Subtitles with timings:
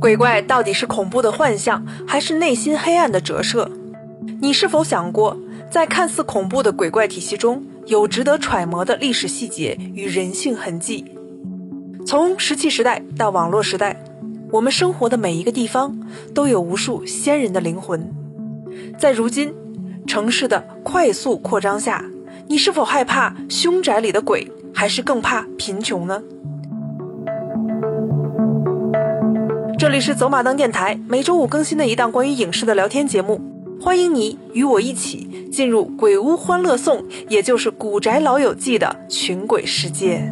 [0.00, 3.68] 鬼怪到底是恐怖的幻象，还是内心黑暗的折射？
[4.40, 5.36] 你是否想过，
[5.72, 11.04] 在看似恐怖的鬼怪体系中，有值得揣摩的历史细节与人性痕迹？
[12.06, 14.00] 从石器时代到网络时代，
[14.52, 15.98] 我们生活的每一个地方
[16.32, 18.08] 都有无数先人的灵魂。
[18.96, 19.52] 在如今
[20.06, 22.04] 城市的快速扩张下，
[22.46, 26.22] 你是否害怕凶宅里的鬼，还是更怕贫穷呢？
[29.88, 33.40] 这里是走马灯电台，每周五更新的一档关于影视的聊天节目。
[33.80, 36.98] 欢迎你与我一起进入《鬼屋欢乐颂》，
[37.30, 40.30] 也就是《古宅老友记》的群鬼世界。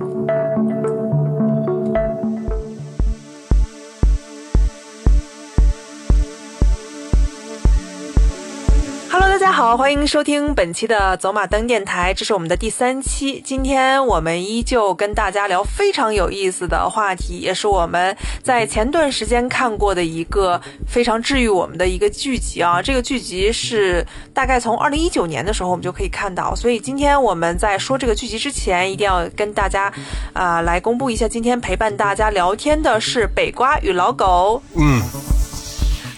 [9.57, 13.41] 好，欢迎收听本期的走马灯电台，这是我们的第三期。
[13.43, 22.83] 今天我们依旧跟大家聊非常有意思的话题，也是我们在前段时间看过的一个非常治愈我们的一个剧集啊。
[22.83, 29.91] 这个剧集是大概从二零一九年的时候我们就可以看到，所以今天我们在说这个剧集之前，一定要跟大家
[30.35, 34.63] 啊、来公布一下，今天陪伴大家聊天的是北瓜与老狗。
[34.75, 35.01] 嗯，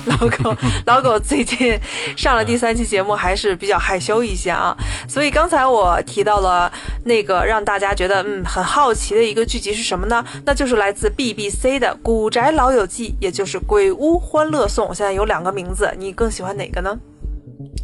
[0.10, 0.56] 老狗，
[0.86, 1.78] 老狗最近
[2.16, 4.74] 上了第三期节目，还是比较害羞一些啊。
[5.06, 6.70] 所以刚才我提到了
[7.04, 10.24] 那个让大家觉得嗯很好奇的一个剧集是什么呢？
[10.46, 14.88] 那就是来自 BBC 的《古宅老友记》，也就是《鬼屋欢乐颂》。
[14.94, 16.98] 现在有两个名字，你更喜欢哪个呢？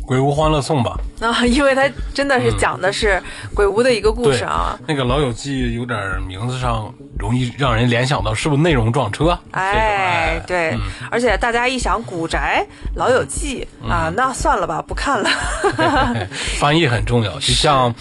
[0.06, 0.98] 鬼屋欢乐颂吧。
[1.20, 3.22] 啊，因为它真的是讲的是
[3.55, 4.78] 鬼屋的一个故事啊。
[4.86, 9.38] 那个老友记有点名字上容易让人联想到是不是内容撞车？
[9.52, 10.77] 哎，对，
[11.10, 12.66] 而且大家一想古宅
[12.97, 15.30] 老友记啊，那算了吧，不看了。
[15.78, 17.94] 哎 翻译很重要，就像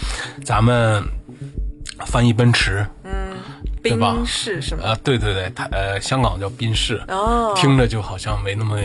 [0.44, 1.02] 咱们
[2.06, 2.86] 翻译奔驰，
[3.82, 4.82] 对吧宾士是吗？
[4.84, 8.78] 呃，对对对，它呃，香港叫宾士，哦，听着就好像没那么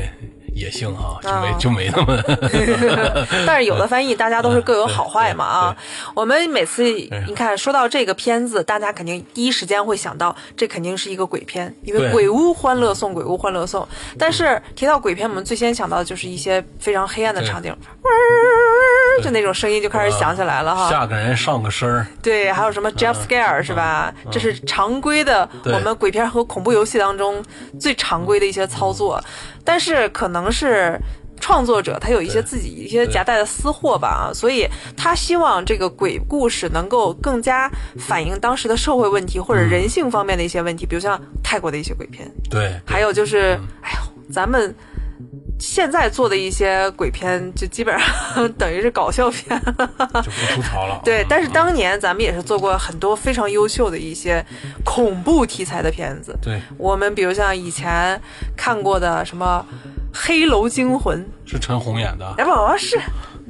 [0.56, 2.24] 野性哈，就没哦就没那么
[3.46, 5.78] 但是有的翻译大家都是各有好坏嘛啊。
[6.14, 6.84] 我们每次
[7.28, 13.88] 你看说到这个片子，大家肯定第一时间会想到这肯定是一个鬼片，因为鬼屋欢乐颂，鬼屋欢乐颂。
[14.18, 17.76] 但是提到鬼片，我们最先想到的就是一些非常黑暗的场景，
[19.24, 20.90] 就那种声音就开始响起来了哈。
[20.90, 24.14] 吓个人上个身儿，对，还有什么 jump scare 是吧？
[24.32, 27.44] 这是常规的我们鬼片和恐怖游戏当中
[27.80, 29.22] 最常规的一些操作，
[29.64, 31.00] 但是可能是。
[31.42, 34.68] 创作者他有一些自己一些夹带的私货吧，啊，所以
[34.98, 44.76] 他希望这个鬼故事能够更加反映当时的社会问题或者人性方面的一些问题，比如像泰国的一些鬼片，对，还有就是，哎呦，咱们
[45.60, 48.08] 现在做的一些鬼片，就基本上
[48.58, 50.22] 等于是搞笑片了。
[50.24, 51.02] 就不吐槽了。
[51.04, 54.46] 对，但是嗯当年咱们也是做过很多非常优秀的一些
[54.86, 56.38] 恐怖题材的片子。
[56.42, 58.20] 对我们比如像以前
[58.56, 59.66] 看过的什么
[60.14, 62.98] 《黑楼惊魂是陈红演的》，，哎不是。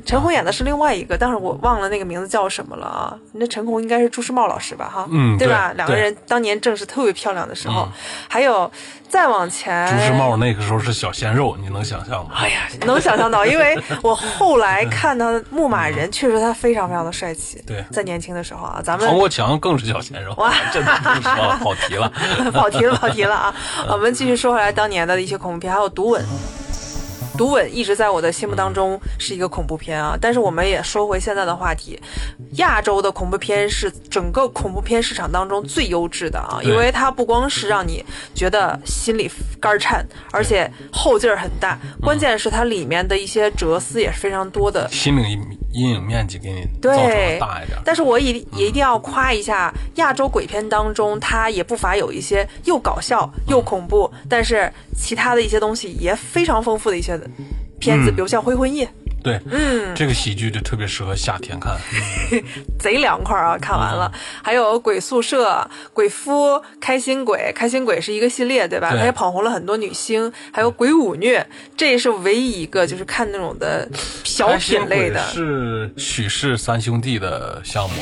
[0.05, 3.13] 陈红演的是另外一个，但是我忘了那个名字叫什么了啊？
[3.33, 4.89] 那陈红应该是朱时茂老师吧？
[4.93, 5.69] 哈，嗯对吧？
[5.69, 7.87] 对两个人当年正是特别漂亮的时候。
[8.27, 8.71] 还有
[9.07, 12.31] 再往前，朱时茂那个时候是小鲜肉，你能想象吗？
[12.35, 17.61] 哎呀，能想象到，因为我后来看到的《牧马人》，确实他非常非常的帅气。
[17.65, 20.91] 对在年轻的时候啊，咱们唐国强更是小鲜肉，哇 真的
[21.59, 22.11] 跑题了。
[22.53, 23.53] 跑题了，跑题了啊！
[23.89, 26.21] 我们继续说回来当年的一些恐怖片，还有《毒吻》。
[27.39, 31.97] 《毒吻》一直在我的心目当中是一个恐怖片啊，但是我们也说回现在的话题，
[32.55, 38.03] 亚洲的恐怖片是整个恐怖片市场当中最优质的啊，因为它不光是让你
[38.35, 45.37] 觉得心里肝儿颤，而且后劲儿很大，关键是它里面的一些哲思也是非常多的，心理
[45.71, 47.77] 阴影面积给你造成对大一点。
[47.85, 57.19] 但是我也也一定要夸一下亚洲鬼片当中，它也不乏有一些又搞笑又恐怖，但是其他的一些东西也非常丰富的一些
[57.79, 58.15] 片子，嗯。
[58.15, 58.85] 比如像《灰魂夜》，
[59.21, 61.75] 对，嗯，这个喜剧就特别适合夏天看。
[62.79, 63.57] 贼凉快啊！
[63.57, 65.49] 看完了， 还有《鬼宿舍》
[65.93, 68.91] 《鬼夫》《开心鬼》，《开心鬼》是一个系列，对吧？
[68.91, 71.41] 对它也捧红了很多女星，还有《鬼舞虐》，
[71.75, 73.87] 这也是唯一一个就是看那种的
[74.23, 75.19] 小品类的。
[75.29, 77.95] 是许氏三兄弟的项目，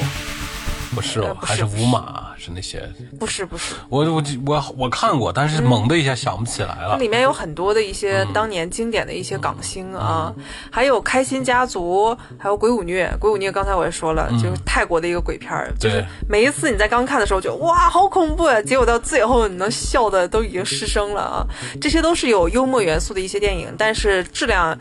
[0.93, 2.87] 不是哦，呃不是还是五马是那些。
[3.19, 6.91] 不是不是，我我我我看过，但是猛的一下想不起来了。
[6.91, 10.33] 它里面有很多的一些当年经典的一些港星啊，
[10.71, 13.07] 还有《开心家族》，还有《鬼舞虐》。
[13.19, 21.47] 《鬼舞虐》刚才我也说了，就是泰国的一个鬼片儿，就是对每一次你在刚看的时候就哇好恐怖啊，结果到最后你能笑的都已经失声了啊。
[21.81, 24.77] 这些都是有幽默元素的一些电影，但是质量。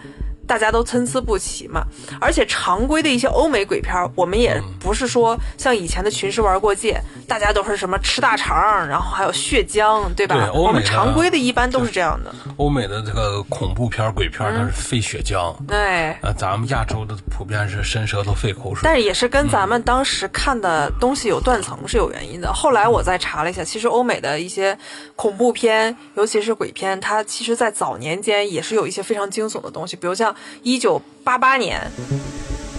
[0.46, 1.84] 大家都参差不齐嘛。
[2.20, 8.56] 而且常规的一些欧美鬼片儿，我们也不是说像以前的群尸玩过界，大家都是什么吃大肠，
[8.88, 10.36] 然后还有血浆，对吧？
[10.36, 12.34] 对欧美的我们常规的一般都是这样的。
[12.56, 15.54] 欧美的这个恐怖片儿、鬼片儿，它是费血浆。
[15.66, 18.82] 对，呃，咱们亚洲的普遍是伸舌头费口水。
[18.84, 22.52] 但是也是跟咱们当时看的东西有断层是有原因的。
[22.52, 24.76] 后来我再查了一下，其实欧美的一些
[25.16, 31.80] 恐怖片，尤其是鬼片，它其实在早年间也是有一些非常惊悚的东西，比如像一九八八年。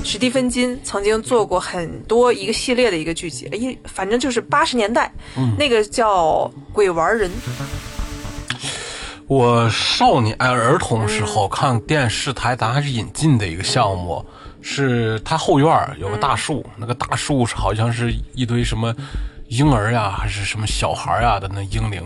[0.03, 5.11] 史蒂芬金曾经做过很多一个系列的一个剧集，一反正就是八十年代，
[5.57, 7.29] 那个叫《鬼玩人》，
[9.25, 14.25] 我少年哎儿童时候看电视台，咱还是引进的一个项目，
[14.61, 18.95] 是他后院儿有个大树，那个大树是好像是一堆什么
[19.49, 22.01] 婴儿呀，还是什么小孩儿呀的那婴灵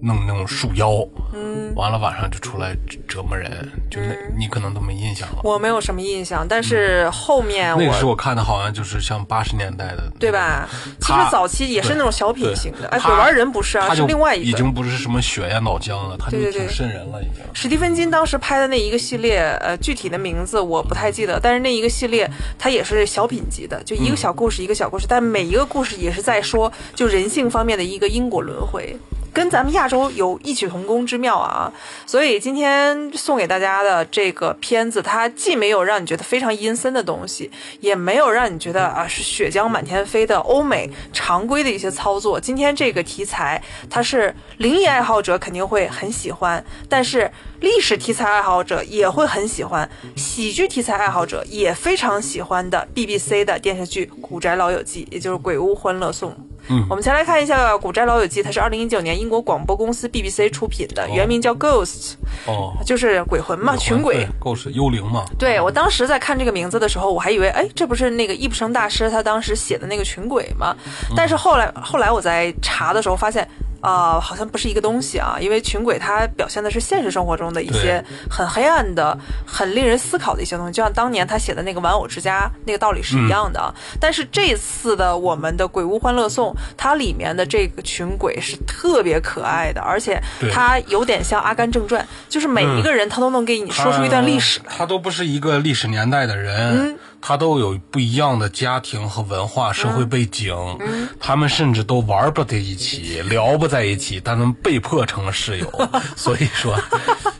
[0.00, 0.90] 弄那种树妖，
[1.32, 3.50] 嗯，完了晚上就出来折折磨人，
[3.90, 5.40] 就那、你可能都没印象了。
[5.42, 10.68] 我没有什么印象，但是后面我那个时候我看的好像就是像八十年代的，对吧？
[11.00, 14.50] 其实早期也是那种小品型的，哎，他鬼玩人不是啊，是另外一个。
[14.50, 17.42] 已经不是什么血呀脑浆了，他就对对对挺瘆人了，已经。
[17.54, 28.94] 史蒂芬金当时拍的那一个系列，呃，具体的名字我不太记得，但是那一个系列它也是小品级的，就一个小故事一个小故事，但每一个故事也是在说就人性方面的一个因果轮回。
[29.36, 31.70] 跟咱们亚洲有异曲同工之妙啊，
[32.06, 37.50] 所以今天送给大家的这个片子，它既没有让你觉得非常阴森的东西，
[37.80, 42.40] 也没有让你觉得啊是血浆满天飞的欧美常规的一些操作。
[42.40, 47.30] 今天这个题材，它是灵异爱好者肯定会很喜欢，但是
[47.60, 49.86] 历史题材爱好者也会很喜欢，
[50.16, 56.30] 喜剧题材爱好者也非常喜欢的 BBC 的电视剧《古宅老友记》，也就是《鬼屋欢乐颂》。
[56.68, 62.14] 嗯我们先来看一下《古宅老友记》，它是二零一九年英国广播公司 BBC 出品的，原名叫 Ghost，、
[62.46, 65.24] 哦，就是鬼魂嘛，群鬼，Ghost 幽灵嘛？
[65.38, 70.74] 对我当时在看这个名字的时候，我还以为，哎，这不是那个易卜生大师他当时写的那个群鬼吗？
[71.16, 73.46] 但是后来后来我在查的时候发现，
[73.86, 79.16] 啊、好像不是一个东西啊，因为群鬼它表现的是现实生活中的一些很黑暗的、
[79.46, 83.72] 很令人思考的一些东西，就像当年他写的那个《玩偶之家》那个道理是一样的啊。
[84.00, 94.72] 但是这次的我们的《鬼屋欢乐颂》，它里面的这个群鬼是特别可爱的，而且对它有点像《阿甘正传》，就是每一个人他都能给你说出一段历史来。
[94.76, 96.98] 他都不是一个历史年代的人，嗯
[97.28, 105.68] 他都有不一样的家庭和文化、社会背景，嗯他们甚至都玩不在一起，聊不在一起，但他们被迫成了室友。
[106.14, 106.78] 所以说，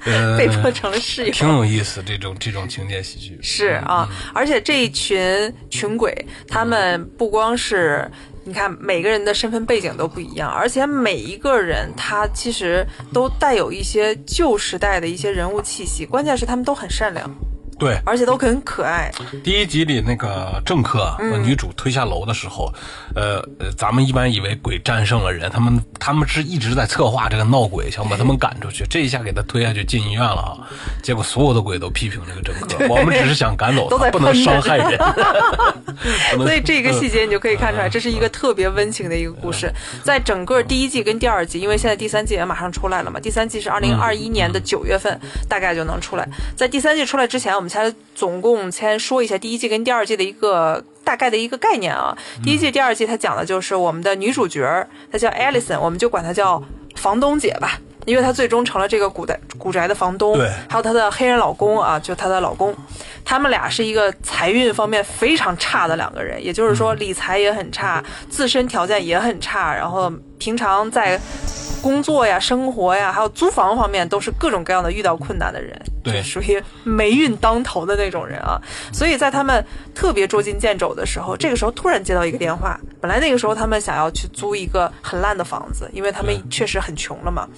[0.04, 1.30] 呃，被迫成了室友。
[1.30, 3.38] 挺有意思这种这种情节喜剧。
[3.40, 8.10] 是啊，而且这一群群鬼，他们不光是。
[8.42, 16.04] 你看，每个人的身份背景都不一样，而且每一个人他其实都带有一些旧时代的一些人物气息。
[16.04, 17.28] 关键是他们都很善良，
[17.78, 19.10] 对，而且都很可爱。
[19.44, 22.72] 第一集里那个政客嗯把女主推下楼的时候，
[23.14, 28.84] 呃呃，咱们一般以为鬼战胜了人，他们他们是一直在策划这个闹鬼，想把他们赶出去。
[28.88, 30.66] 这一下给他推下去进医院了哈，
[31.02, 34.98] 结果所有的鬼都批评这个政客， 我们只是想赶走都在他，不能伤害人。
[36.32, 39.72] 不能所以这个细节你就可以看出来， 这是一个特别温情的一个故事。
[40.02, 45.18] 在整个第一季跟第二季，因为现在第三季也马上出来了嘛，第三季是二零二一年的九月份，
[45.48, 46.28] 大概就能出来。
[46.54, 50.82] 在第三季出来之前，我们先总共先说一下第一季跟第二季的一个。
[51.06, 56.60] 大概的一个概念啊，第一季、第二季它讲的就是我们的女主角，她叫 Alison，我们就管她叫
[56.96, 60.36] 房东姐吧，因为她最终成了这个古代古宅的房东。
[60.36, 60.50] 对。
[60.68, 62.74] 还有她的黑人老公啊，就她的老公，
[63.24, 71.16] 他们俩是一个财运方面非常差的两个人，也就是说理财也很差，自身条件也很差，然后平常在
[71.80, 75.80] 工作呀、生活呀，还有租房方面都是各种各样的遇到困难的人，
[76.12, 78.60] 对属于霉运当头的那种人啊。
[78.92, 87.48] 所以在他们特别捉襟见肘的时候，这个时候突然接到一个电话，本来那个时候他们想要去租一个很烂的房子，因为他们确实很穷了嘛。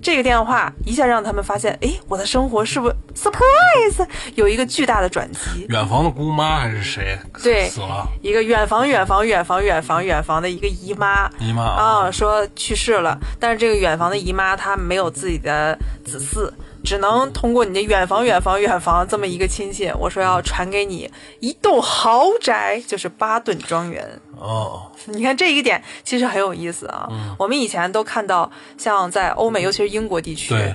[0.00, 5.66] 这个电话一下让他们发现，哎，我的生活是不是 surprise 有一个巨大的转机？
[5.68, 7.18] 远房的姑妈还是谁？
[7.42, 8.06] 对死了。
[8.22, 16.50] 一个远房、远房、远房、远房、远房的一个姨妈，姨妈啊，说去世了，但是这个远房的姨妈她没有自己的子嗣，
[16.86, 24.08] 只能通过你的远房、远房、远房这么一个亲戚，我说要传给你一栋豪宅，就是巴顿庄园。
[24.38, 27.08] 哦，你看这一点其实很有意思啊。
[27.38, 30.72] 我们以前都看到，像在欧美，尤其是英国地区对，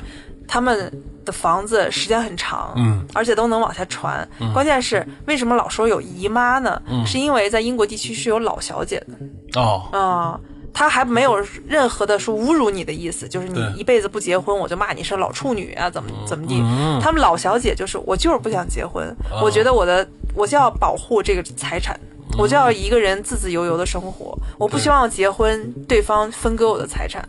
[0.48, 0.92] 他们
[1.24, 4.28] 的房子时间很长，嗯，而且都能往下传。
[4.54, 6.82] 关键是为什么老说有姨妈呢？
[6.90, 10.40] 嗯是因为在英国地区是有老小姐的哦，啊、
[10.74, 11.38] 他还没有
[11.68, 16.60] 任何的说侮辱你的意思，就是你一辈子不结婚，我就骂你是老处女啊，怎么怎么地。
[16.62, 17.00] 嗯。
[17.02, 22.00] 他们老小姐就是我就是不想结婚，哦我觉得我的我就要保护这个财产。
[22.38, 27.28] 我就要一个人自自由由的生活，我不希望结婚对方分割我的财产，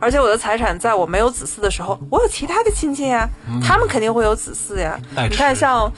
[0.00, 3.28] 而且我的财产在我没有子嗣的时候，我有其他的亲戚呀，
[3.62, 4.98] 他们肯定会有子嗣呀。
[5.14, 5.88] 代你看像，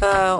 [0.00, 0.36] 呃，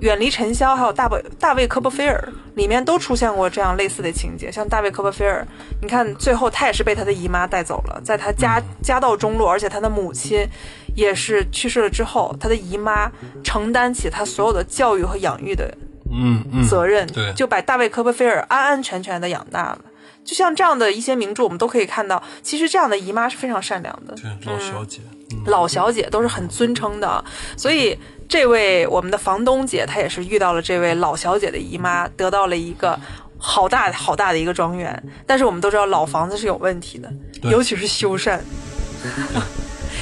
[0.00, 4.50] 远离尘嚣，还有大卫大卫科波菲尔里面都出现过这样类似的情节。
[4.50, 5.46] 像大卫科波菲尔，
[5.82, 10.46] 你看最后他也是被他的姨妈带走了，在他家家道中落，而且他的母亲
[10.94, 13.10] 也是去世了之后，他的姨妈
[13.42, 15.72] 承担起他所有的教育和养育的
[16.12, 19.80] 嗯嗯，责任，对就把大卫科波菲尔安安全全的养大了。
[20.22, 24.14] 就像这样的一些名著，我们都可以看到，其实这样的姨妈是非常善良的。
[24.14, 25.00] 对老小姐，
[25.32, 27.24] 嗯老小姐都是很尊称的，
[27.56, 27.98] 所以
[28.30, 32.96] 这位我们的房东姐，她也是遇到了这位老小姐的姨妈，得到了一个
[33.36, 35.02] 好大好大的一个庄园。
[35.26, 38.38] 但是我们都知道老房子是有问题的，尤其是修缮。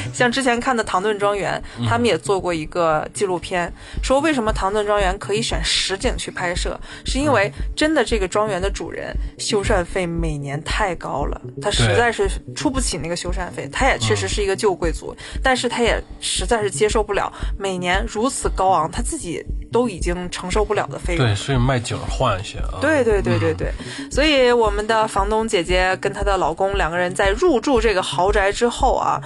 [0.14, 3.72] 像之前看的《唐顿庄园》，他们也做过一个纪录片，
[4.02, 13.68] 说为什么唐顿庄园可以选实景去拍摄，是因为真的这个庄园的主人修缮费每年太高了，他实在是出不起那个修缮费。
[13.72, 21.24] 他也确实是一个旧贵族，但是他也实在是接受不了每年如此高昂，他自己都已经承受不了的费用。
[21.24, 22.78] 对，所以卖景儿换一些啊。
[22.80, 23.72] 对对对对对，
[24.10, 29.20] 所以我们的房东姐姐跟她的老公两个人在入住这个豪宅之后啊，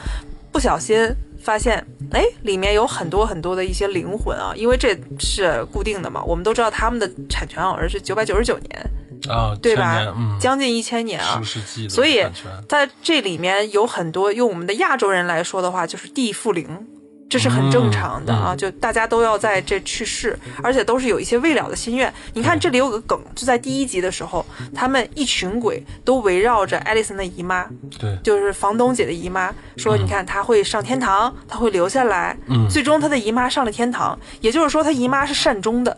[0.52, 8.90] 不小心发现，哎，里面有很多很多的一些灵魂啊，因为这是固定的嘛，我们都知道他们的产权好像是九百九十九年，
[9.28, 10.14] 啊，对吧？
[10.16, 11.40] 嗯，将近一千年啊。
[11.42, 12.24] 世纪所以
[12.68, 16.86] 在这里面有很多，用我们的亚洲人来说的话，就是地缚灵，
[17.32, 18.54] 这是很正常的啊。
[18.54, 22.12] 就大家都要在这去世，而且都是有一些未了的心愿。
[22.34, 27.66] 你看这里有个梗，就在第一集的时候，他们一群鬼都围绕着艾丽森的姨妈，
[27.98, 32.36] 对就是房东姐的姨妈，说你看她会上天堂，她会留下来。
[32.48, 35.96] 嗯最终她的姨妈上了天堂，也就是说她姨妈是善终的。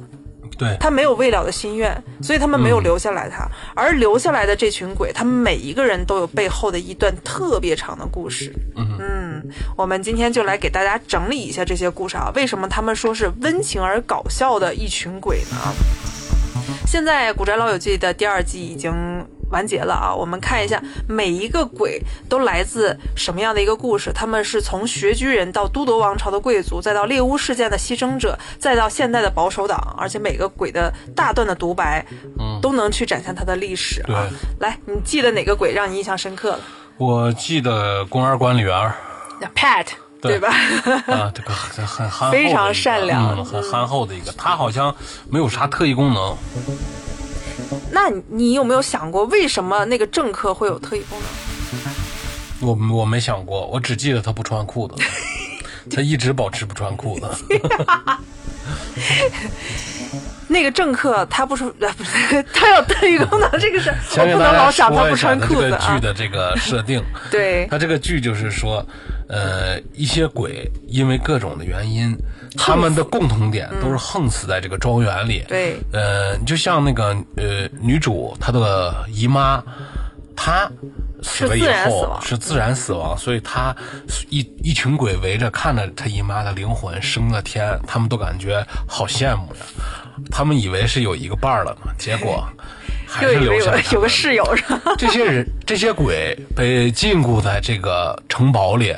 [0.57, 3.45] 对他没有未了的心愿，所以他们没有嗯留下来他。
[3.75, 8.55] 而留下来的这群鬼，他们每一个人都有背后的一段特别长的故事。
[9.35, 12.31] 嗯我们今天就来给大家整理一下这些故事啊。
[12.35, 15.57] 为什么他们说是温情而搞笑的一群鬼呢？
[16.87, 18.93] 现在《古宅老友记》的第二季已经
[19.50, 24.12] 完结了啊，我们看一下每一个鬼都来自什么样的一个故事。
[24.12, 32.05] 他们是从穴居人到都铎王朝的贵族，再到猎巫事件的牺牲者，再到现代的保守党，而且每个鬼的大段的独白，
[32.38, 34.07] 嗯都能去展现他的历史啊。
[34.07, 34.17] 对
[34.61, 36.61] 来，你记得哪个鬼让你印象深刻了
[36.97, 38.95] 我记得公园管理员儿
[39.55, 39.87] ？Pat，
[40.21, 40.49] 对吧？
[41.09, 44.33] 啊，这个很很憨厚非常善良嗯，很憨厚的一个。
[44.33, 44.95] 他好像
[45.31, 46.37] 没有啥特异功能，
[47.91, 51.29] 那你你有没有想过，为什么那个政客会有特异功能？
[52.61, 54.95] 我我没想过，我只记得他不穿裤子，
[55.95, 57.29] 他一直保持不穿裤子。
[60.47, 63.90] 那个政客他不是呃不是他有特异功能，这个是
[64.21, 66.00] 我不能老想他不穿他这个裤子啊剧。
[66.00, 67.02] 的这个设定。
[67.30, 68.85] 对，他这个剧就是说，
[69.28, 72.14] 呃，一些鬼因为各种的原因，
[72.56, 75.42] 他们的共同点都是横死在这个庄园里。
[75.49, 79.62] 对呃，就像那个呃女主她的姨妈，
[80.37, 80.71] 她
[81.25, 83.75] 死了以后是自然死亡，所以他
[84.28, 89.62] 一一群鬼围着看着他姨妈的灵魂升了天，他们都感觉好羡慕呀。
[90.31, 92.47] 他们以为是有一个伴儿了嘛，结果
[93.09, 94.95] 还是留下了有个室友是吧？
[94.99, 98.95] 这些人、这些鬼被禁锢在这个城堡里，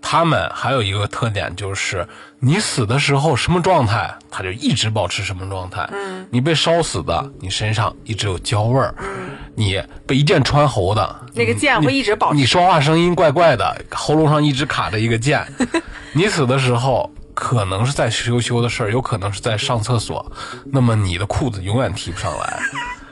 [0.00, 2.06] 他们还有一个特点就是，
[2.40, 5.88] 你死的时候什么状态，他就一直保持什么状态。
[5.92, 8.94] 嗯，你被烧死的，你身上一直有焦味儿。
[8.98, 15.44] 嗯，你被一箭穿喉的，那个剑会一直保持你说话声音怪怪的，喉咙上一直卡着一个剑。
[16.14, 17.10] 你死的时候。
[17.38, 20.32] 可能是在羞羞的事儿，有可能是在上厕所，
[20.72, 22.58] 那么你的裤子永远提不上来。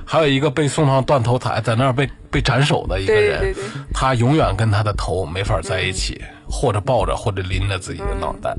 [0.06, 8.54] 还有一个被送上断头台，在那儿被被斩首的一个人，对对对他永远跟他的头没法在一起，或者抱着，或者拎着自己的脑袋。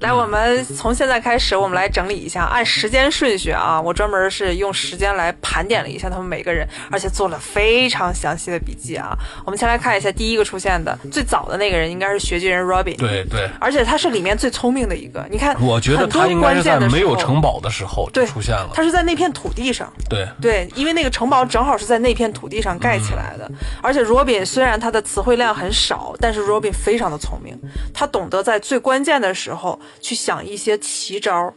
[0.00, 9.14] 来，我们从现在开始，我们来整理一下，按时间顺序啊，我专门是用时间来盘点了一下他们每个人，而且做了非常详细的笔记啊。
[9.44, 15.26] 我们先来看一下第一个出现的最早的那个人，应该是学巨人 Robin，对对，而且他是里面最聪明的一个。
[15.30, 18.70] 你看，我觉得他应该是在没有城堡的时候出现了。
[18.72, 19.92] 他是在那片土地上。
[20.08, 23.50] 对，对，因为那个城堡正好是在那片土地上盖起来的，
[23.82, 27.58] 而且 Robin 虽然他的词汇量很少，但是 Robin 非常的聪明，
[27.92, 31.52] 他懂得在最关键的时候去想一些奇招，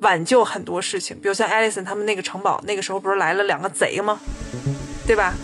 [0.00, 1.16] 挽救很多事情。
[1.20, 4.18] 比如像 Alison 他们那个城堡，那个时候不是来了两个贼吗？
[5.06, 5.34] 对吧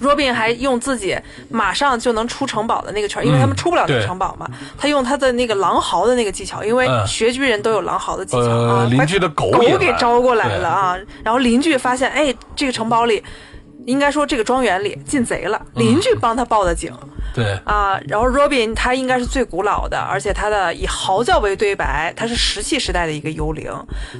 [0.00, 13.22] ？Robin 还用自己马上就能出城堡的那个圈，因为他们出不了那个城堡嘛，他用他的那个狼嚎的那个技巧，因为嗯穴居人都有狼嚎的技巧呃啊，邻居的狗给招过来了啊，然后邻居发现，哎，这个城堡里。
[13.86, 16.92] 应该说，这个庄园里进贼了，嗯邻居帮他报的警、
[17.34, 17.98] 对，啊。
[18.06, 23.72] 然后 Robin 他应该是最古老的，而且他的以嚎叫为对白，他是石器时代的一个幽灵。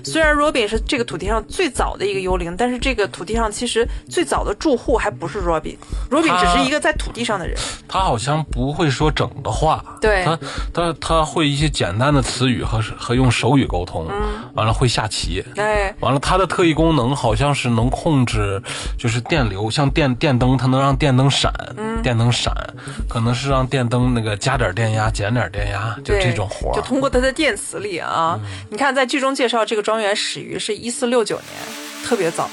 [0.05, 7.57] 虽然 Robin 是这个土地上最早的一个幽灵，但是这个土地上其实最早的住户还不是 Robin，Robin 他只是一个在土地上的人。
[7.89, 10.39] 他好像不会说整的话，对他
[10.73, 18.61] 他他会一些简单的词语和和用手语沟通，嗯完了会下棋，哎，完了，他的特异功能好像是能控制，
[18.97, 22.53] 就是电流，像电电灯，它能让电灯闪，嗯电灯闪，
[23.09, 26.75] 可能是让电灯那个加点电压，减点电压，就这种活儿。
[26.75, 28.41] 就通过它的电磁力啊。
[28.71, 32.49] 你看，在剧中介绍这个庄园始于是一四六九年，特别早。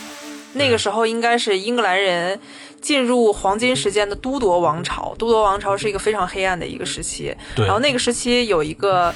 [0.54, 2.40] 那个时候应该是英格兰人
[2.80, 5.14] 进入黄金时间的都铎王朝。
[5.18, 7.36] 都铎王朝是一个非常黑暗的一个时期。
[7.56, 9.14] 对然后那个时期有一个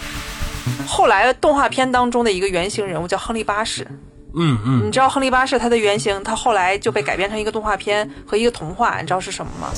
[0.85, 3.87] 后来动画片当中的一个原型人物叫亨利八世。
[4.35, 9.71] 嗯嗯，你知道亨利八世他的原型，他后来就被改编成一个动画片和一个童话，你知道是什么吗？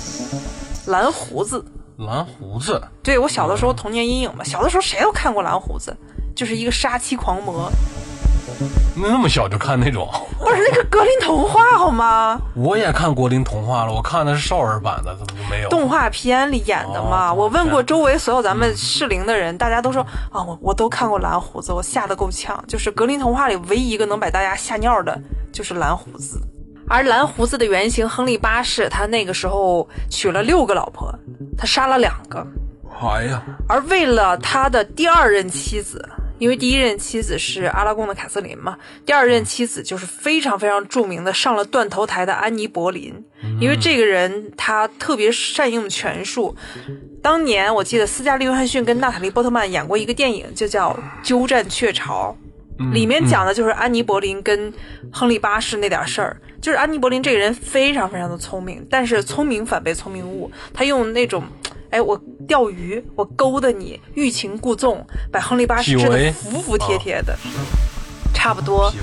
[0.88, 1.64] 蓝胡子。
[1.98, 5.96] 蓝胡子，对我小的时候童年阴影嘛，小的时候谁都看过蓝胡子，
[6.36, 7.72] 就是一个杀妻狂魔，
[8.96, 10.10] 那那么小就看那种，
[10.40, 12.42] 不是那个格林童话好吗？
[12.56, 15.70] 我也看格林童话了，我看的是少儿版的，怎么没有？
[15.70, 17.30] 动画片里演的嘛。
[17.30, 22.64] 哦我问过周围所有咱们适龄的人，大家都说啊，我我都看过蓝胡子，我吓得够呛。
[22.68, 25.16] 就是格林童话里唯一一个能把大家吓尿的，
[25.54, 26.42] 就是蓝胡子。
[26.92, 31.10] 而蓝胡子的原型亨利八世，他那个时候娶了六个老婆，
[31.58, 32.46] 他杀了两个。
[33.02, 36.06] 哎呀，而为了他的第二任妻子，
[36.38, 43.24] 因为第一任妻子是阿拉贡的凯瑟琳嘛，第二任妻子就是非常非常著名的上了断头台的安妮·柏林。
[43.62, 46.54] 因为这个人他特别善用权术，
[47.24, 50.92] 当年我记得斯嘉丽·约翰逊跟娜塔莉·波特曼演过一个电影，就叫
[51.26, 52.36] 《鸠占鹊巢》。
[52.94, 54.74] 里面讲的就是安妮·柏林跟
[55.12, 56.36] 亨利八世那点事儿。
[56.62, 60.52] 就是安妮·柏林这个人非常非常的聪明，但是聪明反被聪明误。
[60.74, 61.44] 他用那种，
[61.90, 67.36] 哎，我钓鱼，我勾搭你，欲擒故纵，把亨利八世治得服服帖帖的，
[68.34, 68.94] 差不多。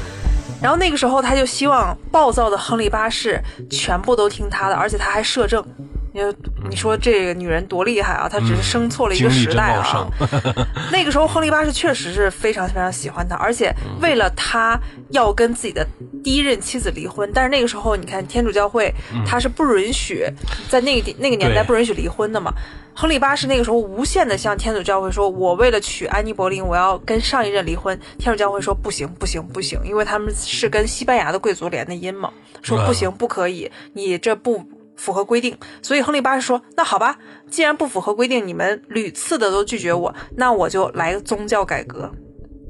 [0.62, 3.40] 然后那个时候他就希望暴躁的亨利八世
[3.70, 5.64] 全部都听他的，而且他还摄政。
[6.12, 6.34] 因为
[6.68, 8.28] 你说这个女人多厉害啊！
[8.28, 10.08] 她只是生错了一个时代啊。
[10.90, 14.78] 那个时候，亨利八世确实是非常非常喜欢她，而且为了她
[15.10, 15.86] 要跟自己的
[16.24, 17.30] 第一任妻子离婚。
[17.34, 18.92] 但是那个时候，你看天主教会
[19.26, 20.24] 他是不允许
[20.68, 22.52] 在那个那个年代不允许离婚的嘛。
[22.94, 32.28] 亨利八世那个时候无限的向天主教会说：“我为了娶安妮·柏林，我要跟上一任离婚。”天主教会说：“不行，不行，不行，因为他们是跟西班牙的贵族联的姻嘛，
[32.60, 34.64] 说不行，不可以，你这不。”
[34.98, 37.16] 符合规定，所以亨利八世说：“那好吧，
[37.48, 42.10] 既然不符合规定，你们屡次的都拒绝我，那我就来个宗教改革。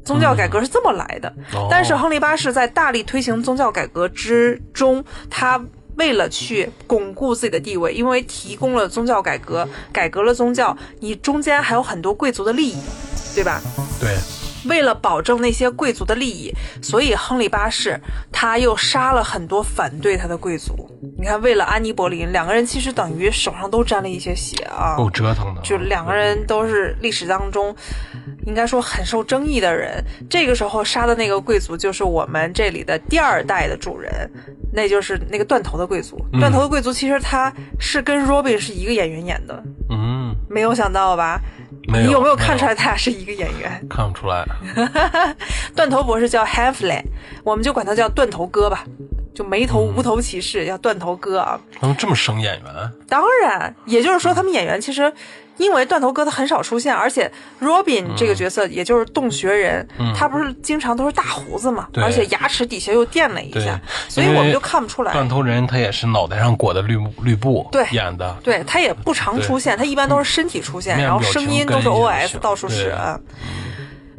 [0.04, 5.62] 宗教改革是这么来的，哦但是亨利八世在大力推行宗教改革之中，他
[5.96, 12.80] 为了去巩固自己的地位，因为提供了宗教改革，改革了宗教，你中间还有很多贵族的利益，
[13.34, 13.60] 对吧？
[14.00, 14.16] 对，
[14.66, 17.98] 为了保证那些贵族的利益，所以亨利八世
[18.32, 20.74] 他又杀了很多反对他的贵族。
[21.16, 24.96] 你看，为了安妮·柏林，两个人其实等于手上都沾了一些血啊。
[24.96, 25.60] 够折腾的。
[25.62, 27.74] 就两个人都是历史当中
[28.46, 30.02] 应该说很受争议的人。
[30.28, 34.30] 这个时候杀的那个贵族就是我们这里的第二代的主人，
[34.72, 36.24] 那就是那个断头的贵族。
[36.32, 40.17] 断头的贵族其实他是跟 Robin 是一个演员演的，嗯，
[40.48, 41.40] 没有想到吧？
[41.88, 42.74] 没有，你有没有看出来？
[42.74, 43.86] 他俩是一个演员？
[43.88, 44.44] 看不出来。
[45.74, 47.02] 断头博士叫 Hamfley，
[47.42, 48.84] 我们就管他叫断头哥吧。
[49.34, 55.12] 就没头无头骑士叫断头哥啊，他们这么生演员，当然，也就是说，他们演员其实
[55.58, 65.12] 因为断头哥他很少出现，而且 Robin 这个角色，也就是洞穴人，他不是经常都是大胡子嘛，而且牙齿底下又垫了一下，所以我们就看不出来。
[65.12, 72.94] 断头人他也是脑袋上裹的绿布绿布对演的，对他也不常出现，他一般都是身体出现，然后声音都是 OS 到处使对。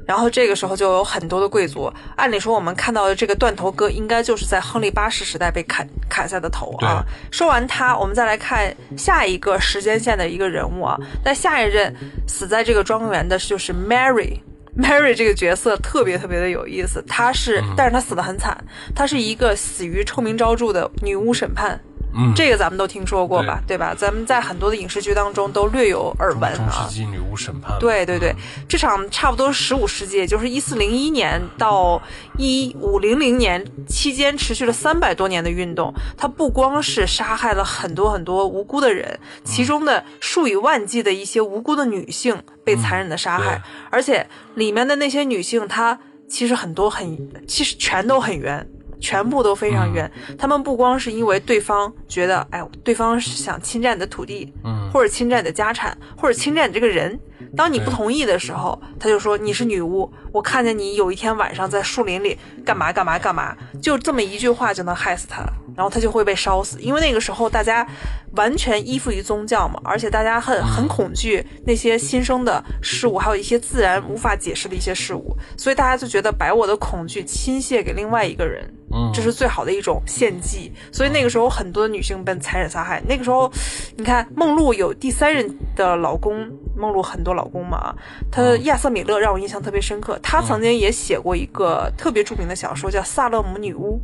[0.10, 7.06] 然后这个时候就有很多的贵族，按理说我们看到的这个断头哥应该就是在亨利八世时代被砍砍下的头啊。
[7.30, 10.98] 说完他，我们再来看下一个时间线的一个人物啊。
[11.24, 11.96] 那下一任
[12.28, 14.40] 死在这个庄园的就是 Mary。
[14.76, 18.58] Mary 这个角色特别特别的有意思，她是，但是她死得很惨，
[18.96, 21.80] 她是一个死于臭名昭著的女巫审判
[22.14, 23.62] 嗯，这个咱们都听说过吧？
[23.68, 23.94] 对吧？
[23.96, 26.96] 咱们在很多的影视剧当中都略有耳闻中啊世。
[26.96, 27.78] 纪女巫审判。
[27.80, 28.34] 对对对，
[28.68, 32.02] 这场差不多十五世纪，也就是一四零一年到
[32.38, 47.18] 一五零零年期间持续了三百多年的运动，它不光是杀害了很多很多无辜的人，其中的数以万计的一些无辜的女性被残忍的杀害，对而且里面的那些女性，她其实很多很，
[47.48, 48.68] 其实全都很冤。
[49.00, 57.20] 全部都非常冤，他们不光是因为对方觉得，哎，对方是想侵占你的土地，嗯，或者侵占你的家产，或者侵占你这个人。
[57.58, 65.44] 当你不同意的时候，他就说你是女巫，我看见你有一天晚上在树林里干嘛干嘛干嘛，就这么一句话就能害死他，
[65.80, 66.78] 然后他就会被烧死。
[66.82, 67.88] 因为那个时候大家
[68.34, 78.62] 完全依附于宗教嘛，而且大家很很恐惧那些新生的事物，还有一些自然无法解释的一些事物，所以大家就觉得把我的恐惧倾泻给另外一个人，
[78.92, 80.70] 嗯这是最好的一种献祭。
[80.92, 83.02] 所以那个时候很多女性被残忍杀害。
[83.08, 83.50] 那个时候，
[83.96, 87.96] 你看梦露有第三任的老公，梦露很多老公嘛，
[88.30, 90.20] 她的亚瑟米勒让我印象特别深刻。
[90.22, 93.98] 他曾经也写过一个特别著名的小说，叫《萨勒姆女巫》。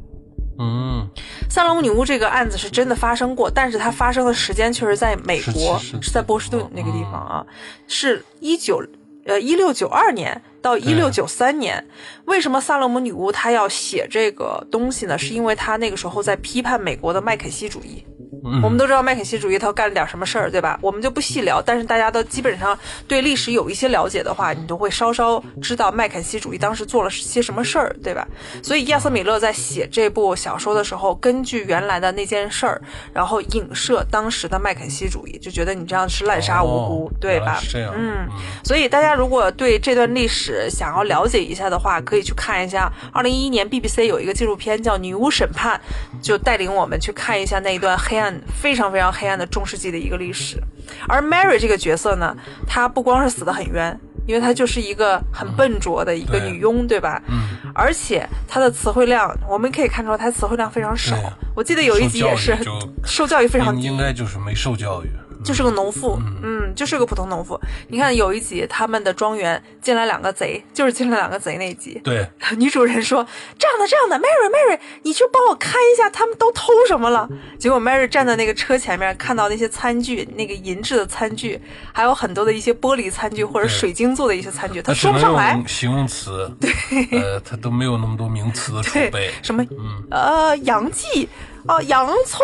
[0.57, 1.07] 嗯，
[1.49, 7.45] 萨勒姆女巫这个案子是真的发生过，但是它发生的时间却是在美国，17世纪是在波士顿那个地方啊，
[7.87, 8.81] 是一九
[9.25, 11.85] 呃一六九二年到一六九三年。
[12.25, 15.17] 为什么萨勒姆女巫她要写这个东西呢？
[15.17, 18.05] 是因为她那个时候在批判美国的麦肯锡主义。
[18.43, 20.77] 嗯我们都知道麦肯锡主义他干了点什么事儿，对吧？
[20.81, 28.27] 我们就不细聊，但是大家都基本上对历史有一些了解的话，你都会稍稍知道麦肯锡主义当时做了些什么事儿，对吧？
[28.63, 32.81] 所以亚瑟米勒在写这部小说的时候，根据原来的那件事儿，
[33.13, 37.71] 然后影射当时的麦肯锡主义，就觉得你这样是滥杀无辜，哦对吧是？
[37.73, 38.27] 这样，嗯，
[38.63, 45.79] 所以大家如果对这段历史想要了解一下的话，可以去看一下二零一一年 BBC 有一个纪录片叫《女巫审判》，
[46.25, 50.61] 就带领我们去看一下那一段黑暗、非常非常黑暗的中世纪的一个历史。
[51.07, 52.35] 而 Mary 这个角色呢，
[52.67, 57.21] 她不光是死得很冤，因为她就是一个很笨拙的一个女佣，对吧？
[57.27, 61.15] 嗯，而且她的词汇量，我们可以看出来她词汇量非常少。
[61.55, 62.57] 我记得有一集也是
[63.03, 65.09] 受教育非常低，应应该就是没受教育，
[65.45, 67.57] 就是个农妇，嗯，就是个普通农妇。
[67.87, 72.27] 你看有一集他们的庄园进来两个贼，就是进来两个贼那一集，对，
[72.57, 73.25] 女主人说
[73.57, 77.29] 这样的这样的，Mary Mary，你去帮我看一下他们都偷什么了。
[77.59, 81.61] 结果 Mary 站在那个车前面，看到那些餐具，那个银质的餐具，
[81.93, 85.53] 还有很多的一些玻璃餐具或者水晶做的一些餐具，她他说不上来。
[85.53, 86.71] 用形容词，对，
[87.19, 89.63] 呃，他都没有那么多名词的 储对备，，什么、
[90.09, 91.27] 呃洋蓟
[91.67, 92.41] 啊、洋葱，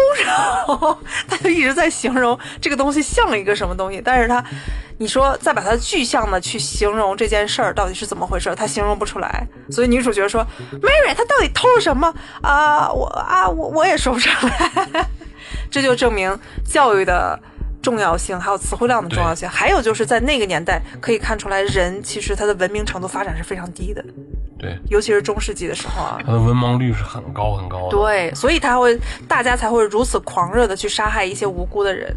[1.28, 4.44] 他就一直在形容这个东西像一个什么东西，但是他，
[4.98, 9.48] 你说再把它具象的去形容这件事儿到底是怎么回事，他形容不出来。
[9.70, 10.46] 所以女主角说
[10.82, 15.08] ：“Mary，他到底偷了什么啊、我啊，我我也说不上来。
[15.70, 17.40] ”这就证明教育的。
[17.84, 24.06] 重要性，还有词汇量的重要性，还有就是在那个年代可以看出来，人其实他的文明程度发展是非常低的，
[24.62, 26.20] 对，尤其是中世纪的时候啊。
[26.24, 28.96] 它的文盲率是很高很高的，对，所以他会，
[29.28, 32.16] 大家才会如此狂热的去杀害一些无辜的人。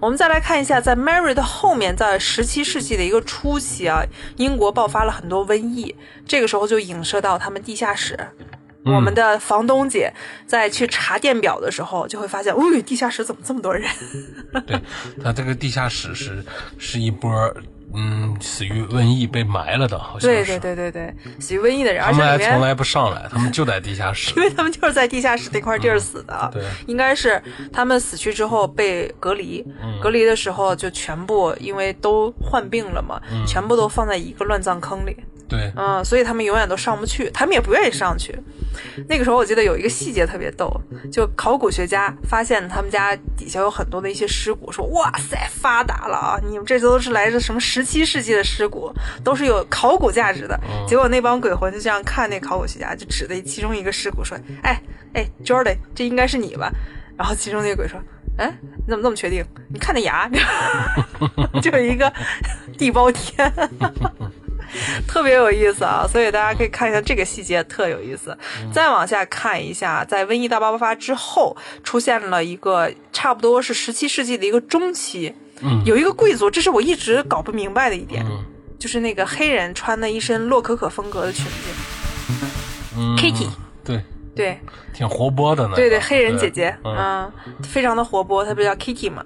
[0.00, 4.00] 我们再来看一下，在 Mary 的后面，在十七世纪的一个初期啊，
[4.36, 5.92] 英国爆发了很多瘟疫，
[6.24, 8.16] 这个时候就影射到他们地下室。
[8.84, 10.12] 我们的房东姐
[10.44, 13.88] 在去查电表的时候，就会发现，喂、地下室怎么这么多人？
[14.66, 14.80] 对，
[15.22, 16.44] 他这个地下室是
[16.78, 17.32] 是一波
[17.94, 24.42] 嗯死于瘟疫被埋了的，好像对是对对对对，死于瘟疫的人，他而且还从来不上来，他们就在地下室 因。
[24.42, 26.50] 为他们就是在地下室那块地儿死的啊。
[26.52, 27.40] 对应该是
[27.72, 29.64] 他们死去之后被隔离，
[30.00, 35.16] 隔离的时候就全部因为都患病了嘛，全部都放在一个乱葬坑里。
[35.52, 38.34] 对，嗯，所以他们永远都上不去，他们也不愿意上去。
[39.08, 40.68] 那个时候我记得有一个细节特别逗，
[41.12, 48.90] 就考古学家发现他们家底下有很多的一些尸骨，说哇塞发达了啊，你们这都是来自什么十七世纪的尸骨，
[49.22, 50.58] 都是有考古价值的。
[50.88, 54.80] 结果那帮鬼魂就这样看那考古学家，就指着其中一个尸骨说，哎
[55.12, 56.72] 哎，Jordan，这应该是你吧？
[57.16, 58.00] 然后其中那个鬼说。
[58.38, 59.44] 哎，你怎么这么确定？
[59.68, 60.26] 你看那牙，
[61.60, 62.10] 就有一个
[62.78, 63.52] 地包天。
[65.08, 68.36] 特别有意思啊，所以大家可以看一下这个细节，特有意思。
[68.72, 75.82] 再往下看一下，在瘟疫大爆发之后，出现了一个差不多是十七世纪的一个中期，嗯。
[75.84, 78.44] 有一个贵族，这是我一直搞不明白的一点，嗯。
[78.78, 81.50] 就是那个黑人穿的一身洛可可风格的裙子。
[82.96, 83.16] 嗯。
[83.16, 83.48] Kitty
[83.84, 84.02] 对，
[84.34, 84.58] 对
[84.94, 85.74] 挺活泼的呢。
[85.76, 89.24] 对对，黑人姐姐，嗯嗯，非常的活泼，她不叫 Kitty 嘛？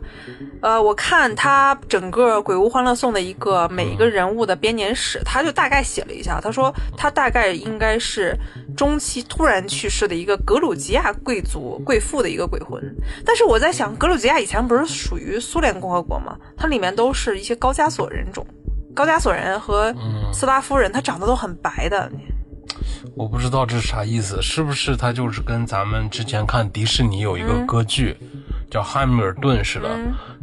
[0.61, 8.37] 呃，我看她整个《鬼屋欢乐颂》的一个每一个人物的编年史，她就大概写了一下，她说她大概应该是
[8.77, 12.83] 中期突然去世的一个格鲁吉亚贵族贵妇的一个鬼魂。
[13.25, 16.37] 但是我在想，格鲁吉亚以前不是属于苏联共和国吗？
[16.57, 18.45] 它里面都是一些高加索人种。
[18.95, 19.95] 高加索人和
[20.33, 22.11] 斯拉夫人，他长得都很白的，
[23.15, 28.17] 我不知道这是啥意思，是不是他就是跟咱们之前看迪士尼有一个歌剧、
[28.71, 29.89] 叫《汉密尔顿》似的？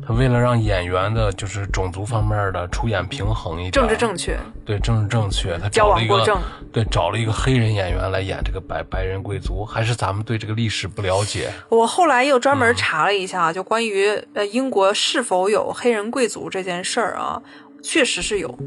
[0.05, 6.39] 他为了让演员的就是种族方面的出演平衡一点，政治正确，对政治正确，他矫找了一个正。
[6.73, 11.53] 对找了一个黑人演员来演这个白白人贵族，还是咱们对这个历史不了解？
[11.69, 17.41] 我后来又专门查了一下，就关于呃英国是否有黑人贵族这件事儿啊，
[17.81, 18.57] 确实是有。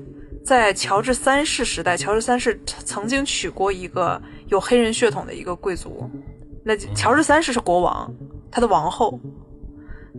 [0.46, 6.08] 在乔治三世时代，乔治三世曾经娶过一个有黑人血统的一个贵族，
[6.64, 8.08] 那乔治三世是国王，
[8.48, 9.18] 他的王后，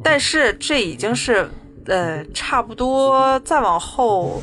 [0.03, 1.49] 但是这已经是
[1.85, 4.41] 呃差不多再往后。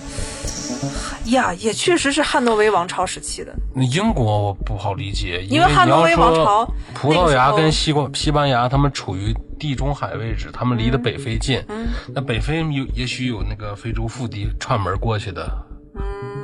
[1.27, 3.55] 呀，也确实是汉诺威王朝时期的。
[3.75, 11.63] 那英国我不好理解，因为汉诺威王朝葡萄牙跟西瓜西班牙，他们处于地中海位置，他们离得北非近。
[11.69, 15.74] 嗯那北非有也许有那个非洲腹地串门过去的嗯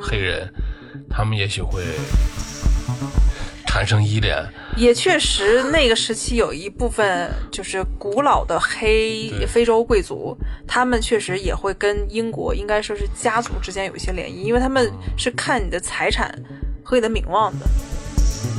[0.01, 0.53] 黑人，
[1.09, 1.83] 他们也许会
[3.67, 4.37] 产生依恋。
[4.77, 10.37] 也确实，那个时期有一部分就是古老的黑非洲贵族，
[10.67, 16.33] 他们确实也会跟英国应该说是家族之间有一些联谊，因为他们是看你的财产
[16.83, 17.67] 和你的名望的。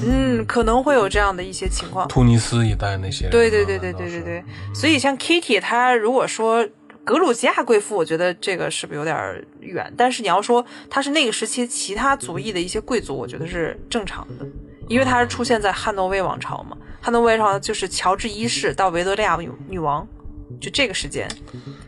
[0.06, 2.08] 嗯，可能会有这样的一些情况。
[2.08, 4.44] 突尼斯一带那些人，对对对对对对对，
[4.76, 6.68] 所以像 Kitty，他如果说
[7.04, 9.18] 格鲁吉亚贵妇，我觉得这个是不是有点
[9.60, 9.92] 远？
[9.98, 14.46] 但是你要说她是那个时期其他族裔的一些贵族，我觉得是正常的，
[14.88, 16.78] 因为她是出现在汉诺威王朝嘛。
[17.02, 20.08] 汉诺威王朝就是乔治一世到维多利亚女女王，
[20.60, 21.28] 就这个时间。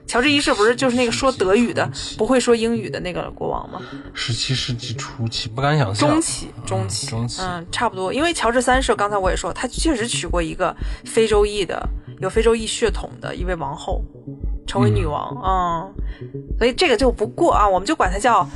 [0.07, 3.81] 乔治一世不是就是那个说德语的，不会说英语的那个国王吗？
[4.13, 6.09] 十七世纪初期，不敢想象。
[6.09, 8.11] 中期，中期，中期嗯，差不多。
[8.11, 11.87] 因为乔治三世，刚才我也说，他确实娶过一个非洲裔的、
[12.19, 14.03] 有非洲裔血统的一位王后，
[14.65, 15.93] 成为女王，嗯，
[16.57, 18.47] 所以这个就不过啊，我们就管她叫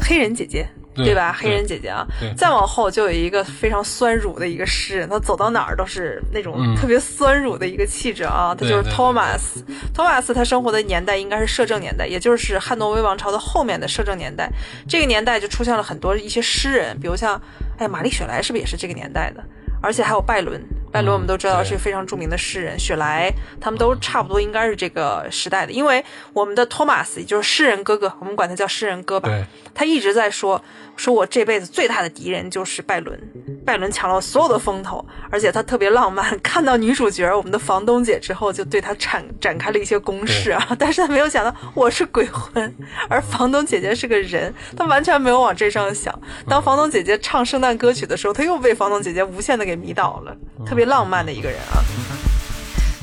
[0.00, 0.66] 黑人姐姐。
[1.04, 1.30] 对吧？
[1.38, 8.56] 黑人姐姐啊，再往后就有一个非常酸乳的一个诗人，他走到哪儿都是那种嗯特别酸乳的一个气质啊。
[8.58, 14.50] 他就是托马斯，托马斯他生活的年代应该是摄政年代，也就是汉诺威王朝的后面的摄政年代。
[14.88, 17.38] 这个年代就出现了很多一些诗人，比如像，
[17.76, 19.44] 哎，玛丽雪莱是不是也是这个年代的？
[19.82, 20.58] 而且还有拜伦，
[20.96, 23.30] 拜伦我们都知道是非常著名的诗人，雪莱
[23.60, 30.64] 他们都差不多应该是这个时代的，因为我们的托马斯也就是诗人哥哥，我们管他叫诗人哥吧对，他一直在说，
[30.96, 33.20] 说我这辈子最大的敌人就是拜伦，
[33.66, 42.74] 拜伦抢了我所有的风头，而且他特别浪漫， 看到女主角我们的房东姐之后，就对他展展开了一些攻势啊， 但是他没有想到我是鬼魂，
[43.10, 46.18] 而房东姐姐是个人，他完全没有往这上想。
[46.48, 51.84] 当房东姐姐唱圣诞歌曲的时候，他又被房东姐姐无限的给迷倒了，特别浪漫的一个人啊。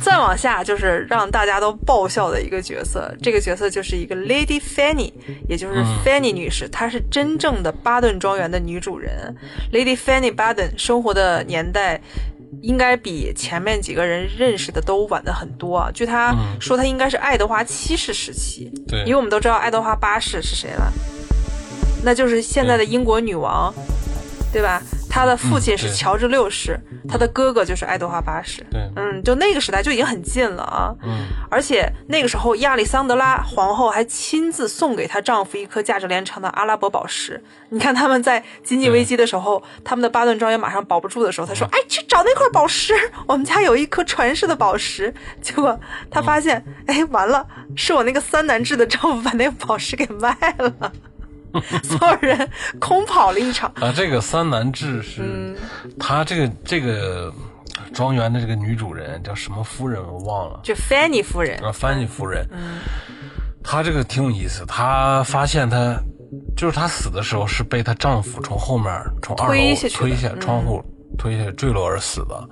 [0.01, 5.13] 再往下就是让大家都爆笑的一个角色，这个角色就是一个 Lady Fanny，
[5.47, 9.33] 也就是 Fanny 女士，她是真正的巴顿庄园的女主人。
[9.71, 12.01] Lady Fanny Baden 生活的年代
[12.61, 15.89] 应该比前面几个人认识的都晚的很多啊。
[15.93, 20.91] 据她说，她应该是爱德华七世时期，对因为我们都知道爱德华八世是谁了，
[22.03, 23.73] 那就是现在的英国女王，
[24.51, 24.83] 对吧？
[25.13, 26.75] 她的父亲是乔治六世，
[27.07, 28.65] 她的哥哥就是爱德华八世。
[28.71, 30.91] 对嗯，就那个时代就已经很近了啊。
[31.03, 37.43] 嗯，而且那个时候，亚历桑德拉皇后还亲自送给她丈夫一颗价值连城的阿拉伯宝石。
[37.69, 42.95] 你看他们在经济危机的时候，他们的巴顿庄园马上保不住的时候，他说：“哎，去找那块宝石，
[43.27, 47.45] 我们家有一颗传世的宝石。”结果他发现，哎，完了，
[47.75, 50.91] 是我那个三男制的丈夫把那个宝石给卖了。
[51.83, 55.55] 所有人空跑了一场，啊，这个三男志是，嗯。
[55.99, 57.31] 他这个这个
[57.93, 62.47] 庄园的这个女主人叫什么夫人我忘了，就 Fanny 夫人，啊，翻译夫人，
[63.63, 65.95] 她这个挺有意思，她发现她
[66.57, 70.39] 就是她死的时候是被她丈夫从后面从二楼推下去推下嗯。
[70.39, 70.83] 窗户
[71.17, 72.49] 推下坠落而死的。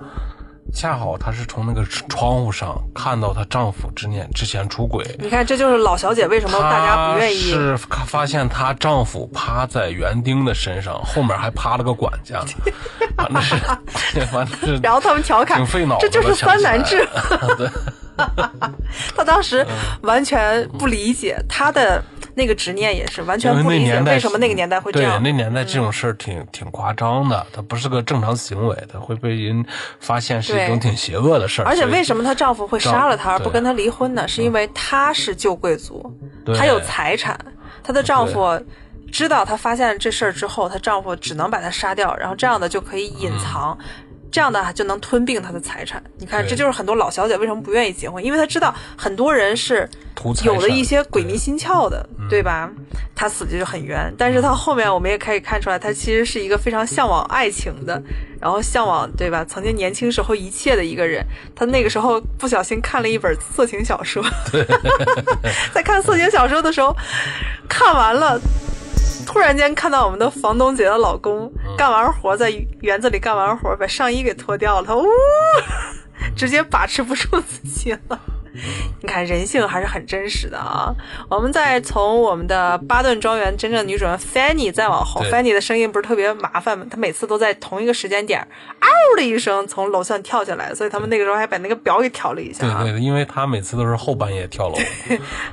[0.74, 12.44] 恰好她是从那个窗户上看到她丈夫之念之前出轨，你看这就是老小姐为什么大家不愿意是发现她丈夫趴在园丁的身上，后面还趴了个管家，
[13.18, 13.56] 反正是，
[14.32, 17.08] 反正是，然后他们调侃挺费脑，子的这就是三男制。
[17.58, 17.70] 对，
[19.16, 19.66] 他当时
[20.02, 22.04] 完全不理解他的
[22.36, 25.22] 那个执念也是完全不理解为什么那个年代会这样。
[25.22, 29.66] 对那年代这种事儿挺、挺夸张的，它不是个正常行为，它会被人
[30.00, 31.66] 发现是一种对挺邪恶的事儿。
[31.66, 34.28] 而且为什么她丈夫会杀了她而不跟她离婚呢？
[34.28, 36.12] 是因为她是旧贵族，
[36.58, 37.40] 她有财产，
[37.84, 38.60] 她的丈夫
[39.12, 43.78] 知道她发现这事儿之后，她丈夫只能把她杀掉，然后这样的就可以隐藏。
[44.32, 46.02] 这样的就能吞并他的财产。
[46.18, 49.90] 你看，这就是很多老小姐为什么不愿意结婚，因为她知道很多人是
[50.44, 52.70] 有的一些鬼迷心窍的，对吧？
[53.14, 58.02] 她死的就很冤，但是她后面我们也可以看出来，她其实是一个非常向往爱情的，
[58.40, 59.44] 然后向往对吧？
[59.44, 61.26] 曾经年轻时候一切的一个人。
[61.54, 64.24] 她那个时候不小心看了一本色情小说，
[65.74, 66.96] 在看色情小说的时候，
[67.68, 68.40] 看完了。
[69.32, 75.06] 突然间看到我们的房东姐的老公干完活，在园子里干完活，把上衣给脱掉了，他呜，
[76.36, 78.20] 直接把持不住自己了。
[79.02, 80.94] 你看人性还是很真实的啊！
[81.30, 86.86] 我们再从我们的巴顿庄园真正女主人 Fanny 再往后，Fanny 的声音不是特别麻烦吗？
[86.90, 88.46] 她每次都在同一个时间点，
[88.80, 92.84] 嗷的一声从楼上跳下来，所以他们那个时候还把那个表给调了一下啊。
[92.84, 94.76] 对对，因为他每次都是后半夜跳楼，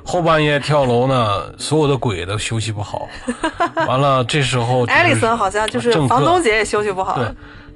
[0.05, 3.09] 后半夜跳楼呢，所有的鬼都休息不好。
[3.87, 7.29] 完了，这时候就是艾丽森好像就是房东姐也休息不好对，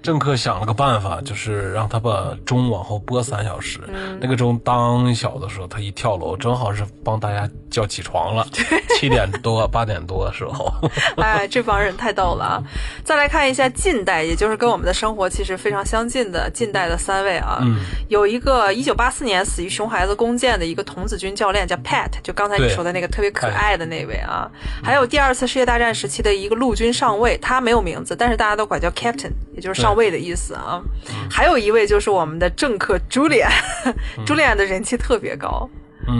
[0.02, 3.78] 政客想了个办法，就是让他把钟往后拨三小时。
[3.88, 8.46] 嗯那个钟当小的时候，他一跳楼，正好是帮大家叫起床了，
[8.98, 10.72] 七点多八点多的时候。
[11.16, 12.62] 哎，这帮人太逗了啊！
[13.04, 24.50] 再来看一下近代，也就是跟我们的生活其实非常相近的近代的三位啊，嗯有一个一九八四年死于熊孩子弓箭的一个童子军教练叫 Pat，就刚才你说的那个特别可爱的那位啊，
[24.82, 30.82] 还有第二次世界大战时期的一个陆军上尉，他没有名字，但是大家都管叫 Captain，也就是上尉的意思啊。
[31.30, 35.68] 还有一位就是我们的政客 Julian，Julian 的人气特别高。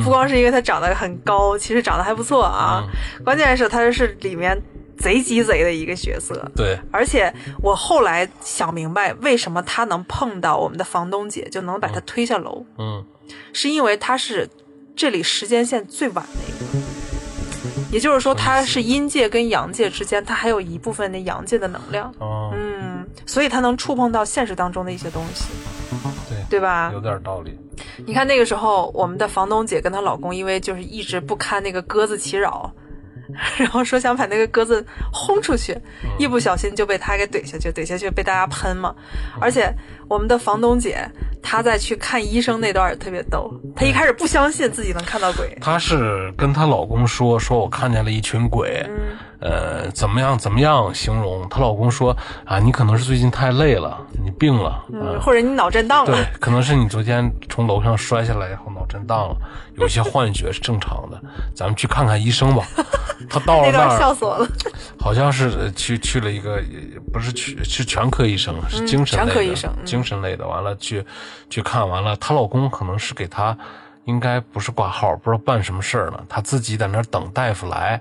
[0.04, 2.84] 不光是因为他长得很高，其实长得还不错啊。
[3.24, 4.56] 关键是他是里面
[4.96, 6.48] 贼鸡贼的一个角色。
[6.54, 13.04] 对，而且我后来想明白，为什么他能碰到我们的房东姐，就能把他推下楼，嗯，
[13.52, 14.48] 是因为他是
[14.94, 16.78] 这里时间线最晚的一个。
[17.90, 22.71] 也就是说，他是阴界跟阳界之间，他还有一部分的阳界的能量，哦，嗯，
[23.26, 25.52] 所以他能触碰到现实当中的一些东西，
[26.28, 26.90] 对，对吧？
[26.92, 27.58] 有点道理。
[28.06, 32.70] 你看那个时候，我们的房东姐跟她老公，因为就是一直不堪那个鸽子其扰，
[33.56, 35.76] 然后说想把那个鸽子轰出去，
[36.18, 38.94] 一不小心就被他给怼下去，怼下去被大家喷嘛。
[39.40, 39.72] 而且
[40.08, 40.98] 我们的房东姐
[41.42, 48.86] 她在去看医生那段也特别逗，她一开始不相信自己能看到鬼，她是跟她老公说，说我看见了一群鬼，
[49.42, 51.48] 呃，怎么样怎么样形容？
[51.48, 59.36] 她老公说啊，你可能是最近太累了，你病了，嗯，或者你脑震荡了对。，可能是你昨天从楼上摔下来以后脑震荡了，
[59.74, 61.20] 有一些幻觉是正常的，
[61.56, 62.64] 咱们去看看医生吧。
[63.28, 64.48] 她到了那儿，笑死我了，
[64.96, 66.62] 好像是呃去去了一个，呃
[67.12, 70.46] 不是去是全科医生，是精神类的，嗯全科医生嗯精神类的。
[70.46, 71.04] 完了去
[71.50, 73.56] 去看完了，她老公可能是给她，
[74.04, 78.00] 应该不是挂号，不知道办什么事儿呢，她自己在那儿等大夫来。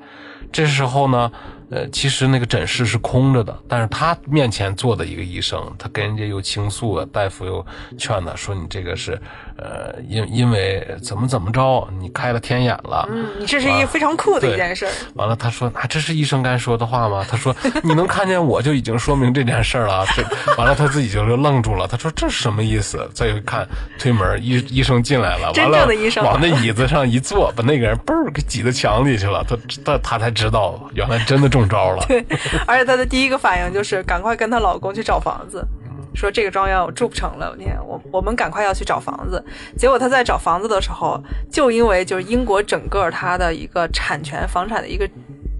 [0.51, 1.31] 这时候呢，
[1.69, 7.65] 呃，其实那个诊室是空着的，但是他面前坐的一个医生，他跟人家又倾诉了，大夫又
[7.97, 9.19] 劝他说：“你这个是，
[9.61, 14.91] 呃，因因为怎么怎么着，你开了天眼了。”嗯，你这是一个非常酷的一件事儿。
[15.13, 17.25] 完了，他说啊，这是医生该说的话吗？
[17.29, 20.05] 他说 你能看见我就已经说明这件事儿了。
[20.15, 20.23] 这
[20.57, 21.87] 完了，他自己就愣住了。
[21.87, 23.09] 他说这是什么意思？
[23.13, 23.67] 再一看，
[23.99, 29.45] 推门，医医生进来了，真完了正的医生往那椅子上一坐，把那个人嘣儿给挤到墙里去了。
[29.47, 32.03] 他他他才知道，原来真的中招了。
[32.09, 32.25] 对，
[32.65, 35.65] 而且他的第一个反应就是赶快跟她老公去找房子，
[36.13, 39.43] 说这个庄园我住不成了，你看我我们赶快要去找房子。
[39.77, 41.21] 结果他在找房子的时候，
[41.51, 45.09] 就因为就是英国整个它的一个产权房产的一个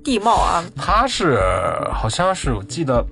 [0.03, 1.39] 地貌啊，他是
[1.93, 3.05] 好像是我记得。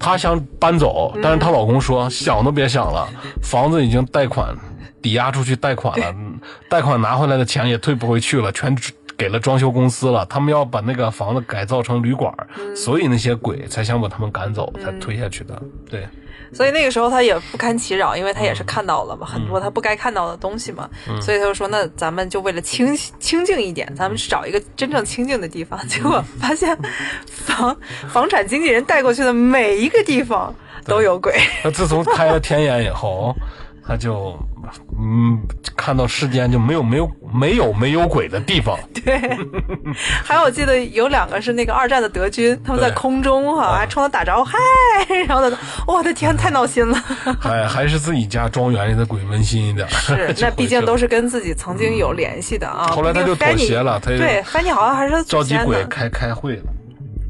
[0.00, 3.08] 她想搬走，但是她老公说、想都别想了，
[3.42, 4.56] 房子已经贷款
[5.02, 6.38] 抵押出去贷款了， 嗯
[6.70, 8.74] 贷款拿回来的钱也退不回去了，全
[9.16, 10.24] 给了装修公司了。
[10.26, 12.32] 他们要把那个房子改造成旅馆，
[12.76, 15.60] 所以那些鬼才想把他们赶走，才推下去的。
[15.90, 16.06] 对，
[16.52, 20.88] 所以那个时候他也不堪其扰，因为他也是看到了嘛，很多他不该看到的东西嘛，
[21.20, 25.78] 所以他就说那咱们就为了清清静一点，咱们去找一个真正清静的地方。
[25.88, 26.76] 结果发现
[27.26, 27.76] 房
[28.08, 31.34] 房产经纪人带过去的每一个地方都有鬼。
[31.62, 33.34] 那自从开了天眼以后，
[33.88, 34.38] 他就
[35.00, 35.40] 嗯
[35.74, 39.18] 看到世间就没有没有没有没有鬼的地方， 对，
[40.22, 44.58] 还有我记得有两个是那个二战的德军，他们在空中哈、还冲他打招呼，嗨，
[45.26, 47.02] 然后呢，我的天，太闹心了。
[47.40, 49.88] 还 还是自己家庄园里的鬼温馨一点。
[49.88, 52.88] 是， 那毕竟都是跟自己曾经有联系的啊。
[52.88, 56.62] 后来他就妥协了对，Fanny 好像还是召集祖先呢鬼开开会了。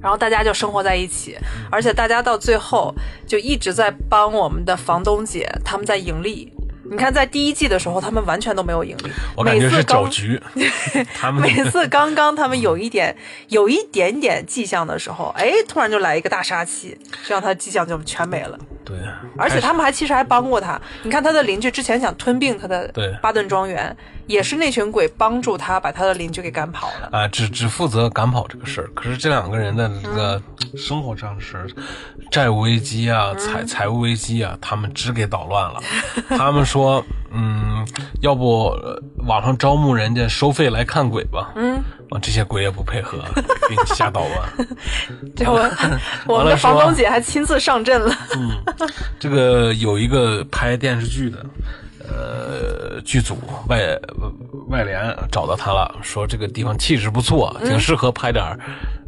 [0.03, 1.37] 然后大家就生活在一起，
[1.71, 2.95] 而且大家到最后
[3.27, 6.53] 就一直在帮我们的房东姐，他们在盈利。
[6.91, 9.11] 你看，在第一季的时候，他们完全都没有盈利。
[9.37, 10.41] 我感觉是每次刚搅局，
[11.15, 13.15] 他们每次刚刚他们有一点
[13.49, 16.97] 有一点点迹象的时候，哎，突然就来一个大杀器，
[17.27, 18.59] 这样他的迹象就全没了。
[18.87, 18.97] 对，
[19.37, 20.81] 而且他们还其实还帮过他。
[21.03, 22.91] 你看他的邻居之前想吞并他的
[23.21, 23.95] 巴顿庄园，
[24.29, 27.09] 也是那群鬼帮助他把他的邻居给赶跑了。
[27.11, 28.89] 啊，只只负责赶跑这个事儿。
[28.95, 30.41] 可是这两个人的这个
[30.77, 31.67] 生活上是
[32.31, 35.81] 债务危机啊、财财务危机啊，他们只给捣乱了。
[36.39, 37.03] 他们说，
[37.33, 37.85] 嗯，
[38.21, 41.51] 要不呃网上招募人家收费来看鬼吧？
[41.57, 41.77] 嗯，
[42.11, 43.25] 啊，这些鬼也不配合，
[43.69, 44.69] 给你瞎捣乱。
[45.35, 45.59] 结果
[46.29, 48.15] 我们的房东姐还亲自上阵了。
[48.37, 48.51] 嗯
[49.19, 51.45] 这个有一个拍电视剧的，
[52.11, 53.37] 呃，剧组
[53.69, 53.79] 外
[54.69, 58.59] 外联找到他了，说这个地方气质不错，挺适合拍点儿，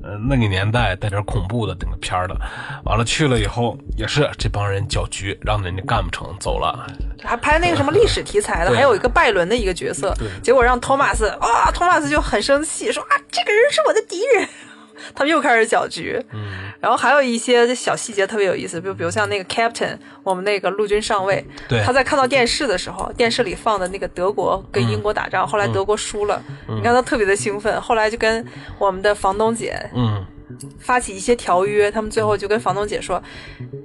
[0.02, 2.36] 呃，那个年代带点恐怖的那个片儿的。
[2.84, 6.86] 完了去了以后，也是这帮人搅局，让人家干不成，走了。
[7.22, 14.48] 还拍那个什么历史题材的，还有一个拜伦的一个角色，结果让托马斯啊，托马斯就很生气，说啊，这个人是我的敌人。
[15.14, 28.44] 他们又开始搅局，嗯，然后还有一些小细节特别有意思，就比如像那个 Captain，我们那个陆军上尉，对他在看到电视的时候，电视里放的那个德国跟英国打仗，后来德国输了，你看他特别的兴奋，后来就跟
[28.78, 30.24] 我们的房东姐嗯，
[30.78, 33.22] 发起一些条约，他们最后就跟房东姐说，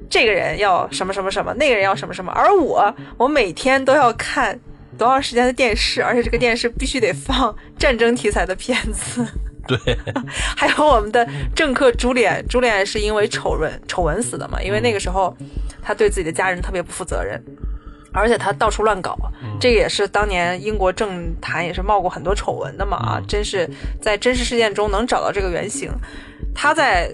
[0.10, 4.60] 这个人要什么什么什么，那个人要什么什么，而我我每天都要看
[4.98, 9.26] 多长时间的电视，而且这个电视必须得放战争题材的片子。
[9.68, 9.78] 对，
[10.56, 14.62] 还有我们的政客朱脸，朱脸是因为丑闻丑闻死的嘛？
[14.62, 15.36] 因为那个时候
[15.82, 17.42] 他对自己的家人特别不负责任，
[18.14, 19.18] 而且他到处乱搞，
[19.60, 23.22] 这个也是当年英国政坛也是冒过很多丑闻的嘛啊！
[23.28, 23.70] 真是
[24.02, 25.92] 在真实事件中能找到这个原型。
[26.54, 27.12] 他在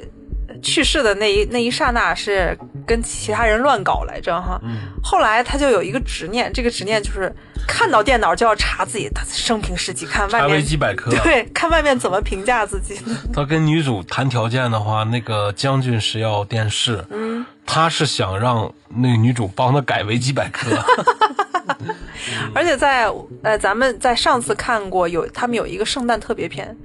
[0.61, 4.61] 去世的那一那一刹那是跟其他人乱搞来着哈，
[5.03, 7.33] 后来他就有一个执念，这个执念就是
[7.67, 11.11] 看到电脑就要查自己的生平事迹，看外查维面基百科。
[11.23, 12.99] 对，看外面怎么评价自己。
[13.33, 20.69] 他跟女主谈条件的话，那个将军是要电视，嗯，他是想让那个女主帮他改维基百科。
[22.53, 26.75] 而且在呃，咱们在上次看过有他们有一个圣诞特别篇，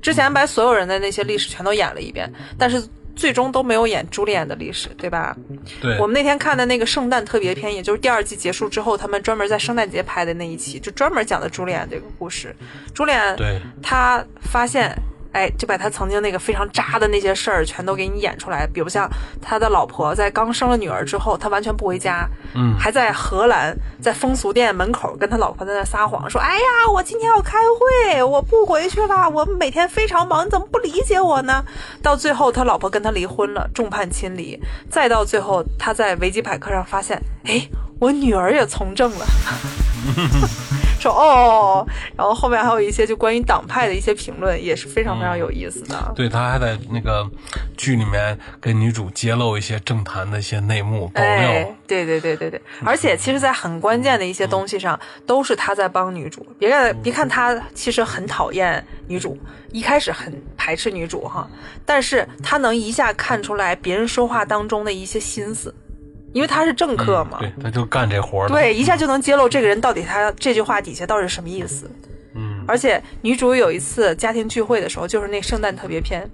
[0.00, 2.82] 之前把所有人的那些历史全都演了一遍，但是
[3.16, 5.36] 最终都没有演朱丽叶的历史，对吧？
[5.80, 12.54] 对，我们那天看的那个圣诞特别篇，也就是第二季结束之后，他们专门在圣诞节拍的那一期，就专门讲的朱丽叶这个故事。
[12.94, 14.94] 朱丽叶对他发现。
[15.36, 19.06] 哎，就把他曾经那个非常渣的那些事儿全都给你演出来，比如像
[19.42, 31.62] 他的老婆在刚生了女儿之后，他完全不回家，嗯，还在荷兰在风俗店门口跟他老婆在那撒谎，说：“哎呀，我今天要开会，我不回去了，我每天非常忙，你怎么不理解我呢？”
[32.02, 34.58] 到最后，他老婆跟他离婚了，众叛亲离，
[34.90, 37.68] 再到最后，他在维基百科上发现，哎，
[38.00, 39.26] 我女儿也从政了。
[41.00, 41.86] 说哦，
[42.16, 46.12] 然后后面还有一些就关于党派的一些评论，也是非常非常有意思的。
[46.14, 47.28] 对他还在那个
[47.76, 51.30] 剧里面跟女主揭露一些政坛的一些内幕爆料。
[51.30, 56.46] 哎，对对对对对，而且其实，在很关键的一些东西上，都是他在帮女主。
[56.58, 59.38] 别看别看他其实很讨厌女主，
[59.72, 61.48] 一开始很排斥女主哈，
[61.84, 65.74] 但是他能一下看出来别人说话当中的一些心思，
[66.36, 67.38] 因为他是政客嘛。
[67.40, 68.54] 对，他就干这活儿的。
[68.54, 71.90] 对，一下就能揭露这个人到底他这句话底下到底是什么意思。
[72.34, 76.28] 嗯，而且女主有一次家庭聚会的时候，就是那圣诞特别篇，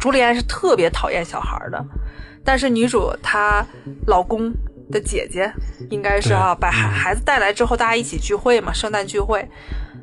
[0.00, 1.84] 朱莉安是特别讨厌小孩的，
[2.42, 3.62] 但是女主她
[4.06, 4.50] 老公
[4.90, 5.52] 的姐姐
[5.90, 9.46] 应该是哈、对把孩孩子带来之后，大家一起聚会嘛，圣诞聚会，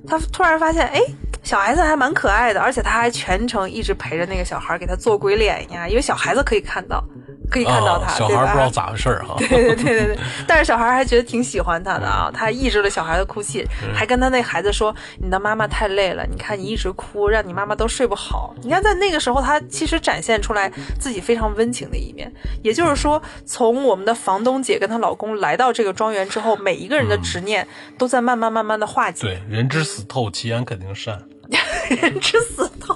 [0.07, 1.01] 她突然发现，哎，
[1.43, 7.03] 小孩子还蛮可爱的，而且他还全程一直陪着那个小孩，给他做鬼脸呀，因为小孩子可以看到，
[7.49, 9.35] 可以看到他，啊、小孩不知道咋回事儿哈。
[9.39, 22.31] 对对对对对，但是小孩还觉得挺喜欢他的啊，他抑制了小孩的哭泣，还跟他那孩子说：“你的妈妈太累了，你看你一直哭，让你妈妈都睡不好。”你看在那个时候，他其实展现出来自己非常温情的一面。
[22.61, 27.65] 也就是说，从我们的房东姐跟她老公来到这个庄园之后，每一个人的执念
[27.97, 29.27] 都在慢慢慢慢的化解。
[29.27, 31.19] 对，人之死透，其言肯定善。
[31.89, 32.95] 人之死透。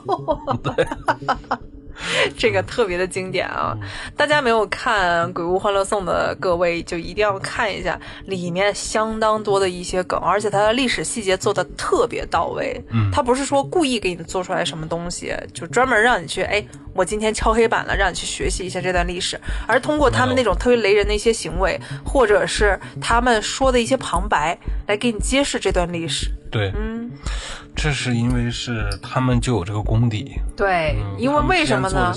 [2.36, 3.78] 这个特别的经典啊！
[4.18, 12.84] 大家没有看《鬼屋欢乐颂》的各位，就一定要看一下，里面相当多的一些梗，而且它的历史细节做的特别到位。
[12.90, 26.32] 嗯它不是说故意给你做出来什么东西，就专门让你去，哎，我今天敲黑板了，让你去学习一下这段历史，而通过他们那种特别雷人的一些行为，或者是他们说的一些旁白，来给你揭示这段历史。
[26.52, 27.10] 对，嗯，
[27.76, 32.14] 这是因为是他们就有这个功底，对，因为为什么呢？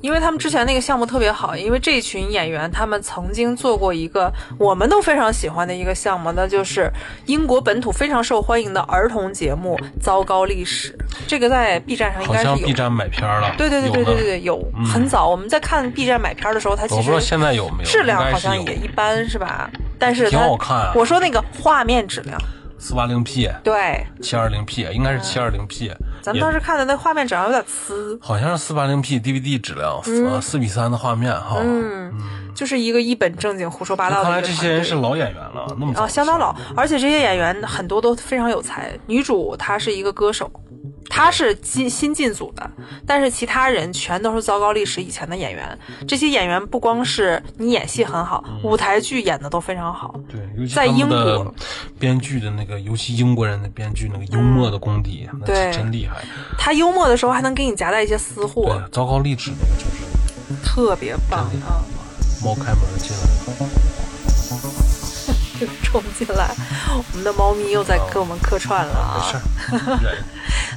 [0.00, 6.90] 因为他们之前那个项目特别好，因为这群演员他们曾经做过一个我们都非常喜欢的一个项目，那就是
[7.26, 10.92] 英国本土非常受欢迎的儿童节目《糟糕历史》。
[11.26, 12.66] 这个在 B 站上应该是有。
[12.66, 14.60] B 站买片了，对对对对对对对，有
[14.90, 19.70] 很早我们在看 B 站买片的时候，它其我不知道实现在有没有，质量好像也一般，是吧？
[19.98, 20.92] 但是挺它好看啊。
[20.94, 22.40] 我说那个画面质量，
[22.80, 30.00] 四八零 P、对，七二零 P，应该是七二零 P，咱们当时看的那画面质量有点呲，好像是四八零 P DVD 质量，
[30.30, 31.58] 呃，四比三的画面哈。
[31.62, 32.10] 嗯，
[32.54, 38.90] 就是一个一本正经胡说八道的看来这些人是老演员了，那么啊，相当老，而且这些演员很多都非常有才。
[39.06, 40.50] 女主她是一个歌手，
[41.08, 42.70] 她是进新进组的，
[43.06, 45.76] 但是其他人全都是糟糕历史以前的演员。
[46.06, 50.14] 这些演员不光是你演戏很好，舞台剧演的都非常好。
[50.28, 51.54] 对，尤其在英国
[51.98, 56.22] 编剧的那个，尤其英国人的编剧那个幽默的功底，那对是真厉害。
[56.56, 61.82] 他幽默的时候还能给你夹带一些私货，对，糟糕历史那个就是特别棒啊！
[62.42, 63.22] 猫开门进来
[63.58, 63.68] 了，
[65.60, 66.54] 就冲进来，
[66.96, 69.20] 我们的猫咪又在给我们客串了啊！
[69.72, 69.78] 没
[70.08, 70.24] 事。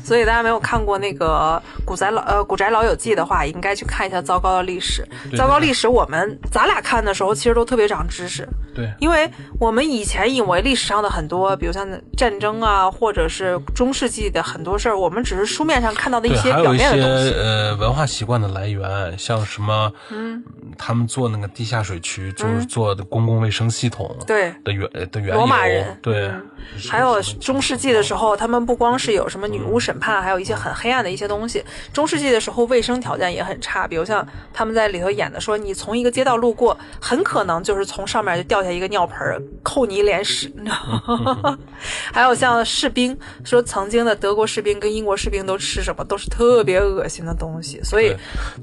[0.04, 5.08] 所以大家没有看过那个《古宅老呃古宅老友记》的话，应该去看一下《糟糕的历史》。
[5.38, 9.30] 糟糕历史，我们咱俩看的时候，其实都特别长知识，对，因为
[9.60, 11.88] 我们以前以为历史上的很多，比如像
[12.18, 17.34] 战争啊，或者是中世纪的很多事儿，我们只是书面上看到的一，些表还有一些面的东西。
[17.34, 20.44] 呃文化习惯的来源，像什么，嗯，
[20.78, 25.98] 他们做那个地下水渠，就是做的公共卫生系统对，的原的原罗马人。
[26.02, 26.28] 对。
[26.28, 26.42] 嗯，
[26.90, 31.64] 还有中世纪的时候，他们不光是有什么女巫审判，还有一些很黑暗的一些东西。
[31.92, 40.52] 中世纪的时候，卫生条件也很差，比如像他们在里头演的说，你从一个街道路过，很可能就是从上面就掉下一个尿盆儿，扣你一脸屎？
[42.14, 48.16] 还有像士兵说，曾经的德国士兵跟英国士兵都吃什么，都是特别恶心的东西，所以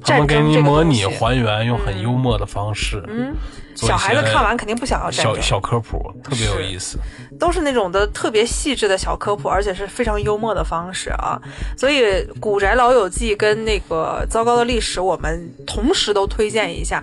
[0.03, 3.35] 他们给战争你模拟还原，用很幽默的方式，嗯，
[3.75, 5.43] 小孩子看完肯定不想要摘小争。
[5.43, 6.99] 小科普，特别有意思。
[7.39, 11.41] 都是那种的特别细致的小科普，而且是非常幽默的方式啊。
[11.77, 12.03] 所以
[12.39, 17.03] 《古宅老友记》跟那个《糟糕的历史》，我们同时都推荐一下，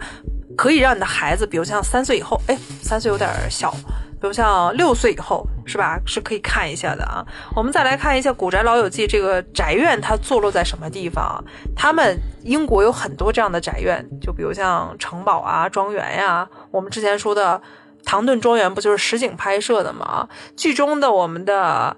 [0.55, 3.73] 可以让你的孩子，比如像三岁以后，哎，三岁有点小。
[4.19, 7.25] 比如像六岁以后是吧，是可以看一下的啊。
[7.55, 11.43] 我们再来看一下《古宅老友记》这个宅院，它坐落在什么地方？
[11.75, 17.61] 他们英国有很多这样的宅院，就比如像城堡啊、庄园呀、我们之前说的
[18.03, 20.27] 唐顿庄园不就是实景拍摄的吗？
[20.55, 21.95] 剧中的我们的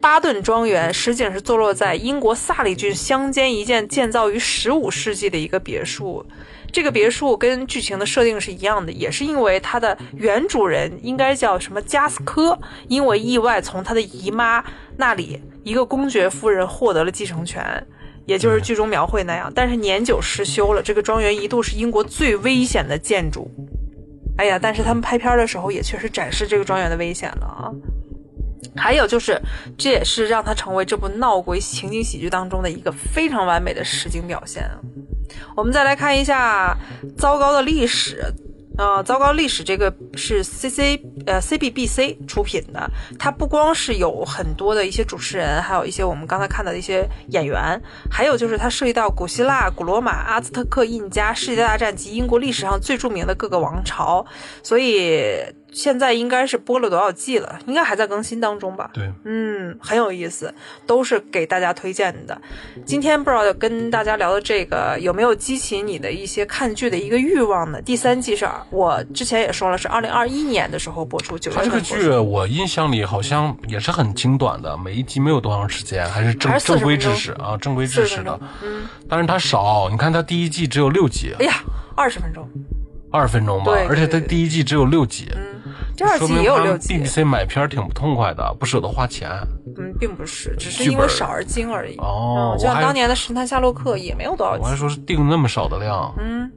[0.00, 6.24] 巴顿庄园实景是坐落在英国萨里郡乡间一件建造于十五世纪的一个别墅。
[6.72, 12.58] 这个别墅跟剧情的设定是一样的，也是因为它的原主人应该叫什么加斯科，
[12.88, 14.64] 因为意外从他的姨妈
[14.96, 17.62] 那里一个公爵夫人获得了继承权。
[18.26, 20.80] 也就是剧中描绘那样，但是年久失修了。
[20.80, 23.50] 这个庄园一度是英国最危险的建筑。
[24.36, 27.72] 哎呀，但是他们拍片的时候也确实展示这个庄园的危险了啊。
[28.76, 29.40] 还有就是，
[29.76, 34.78] 这也是让它成为这部闹鬼情景喜剧当中的一个非常完美的实景表现啊。
[35.56, 36.76] 我们再来看一下
[37.16, 38.22] 《糟糕的历史》。
[38.78, 47.78] 呃，糟糕历史这个是 C C 呃 C B B C 出品的，它不光是有很多的一些主持人，还有一些我们刚才看到的一些演员，
[48.10, 54.24] 还有就是它涉及到古希腊、古罗马、阿兹特克、印加、世界大战及英国历史上最著名的各个王朝，
[54.62, 57.58] 所以现在应该是播了多少季了？
[57.66, 58.90] 应该还在更新当中吧？
[58.92, 60.52] 对，嗯，很有意思，
[60.86, 62.40] 都是给大家推荐的。
[62.84, 67.80] 今天不知道跟大家聊的这个有没有激起你的一些看剧的一个欲望呢？
[67.82, 71.80] 第三季是我之前也说了，是二零二一年的时候播出，九月它这个。
[71.80, 78.40] 剧我印象里好像也是很精短的，每一集没有多长时间，还是正正规知识啊，正规知40识的。
[78.62, 81.54] 嗯，但是它少，你看它第一季只有六集，哎呀，
[81.96, 82.48] 二十分钟，
[83.10, 85.28] 二十分钟吧对，而且它第一季只有六集，
[86.00, 89.28] 第二季也有六集，BBC 买片儿挺不痛快的，不舍得花钱。
[89.76, 91.94] 嗯，并不是，只是因为少而精而已。
[91.98, 94.74] 哦嗯，就像当年的《神探夏洛克》也没有多少集我还。
[94.74, 96.50] 说是定那么少的量，嗯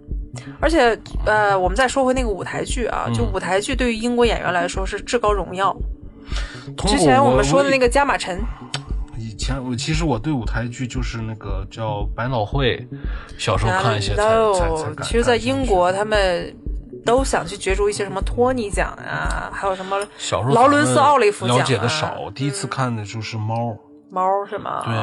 [0.61, 5.75] 而且，呃，我们再说回那个舞台剧啊，嗯就舞台剧对于英国演员来说是至高荣耀。
[6.87, 8.41] 之前我们说的那个个加马陈，
[9.19, 12.87] 以前我其实我对舞台剧就是那个叫百老汇，
[13.37, 14.35] 小时候看一些才才
[14.69, 16.55] No，才其实，在英国他们
[17.05, 19.97] 都想去角逐一些什么托尼奖啊，还有什么
[20.53, 23.77] 劳伦斯奥利弗奖、啊、了解的少，第一次看的就是猫。
[24.09, 24.83] 猫是吗？
[24.85, 24.93] 对，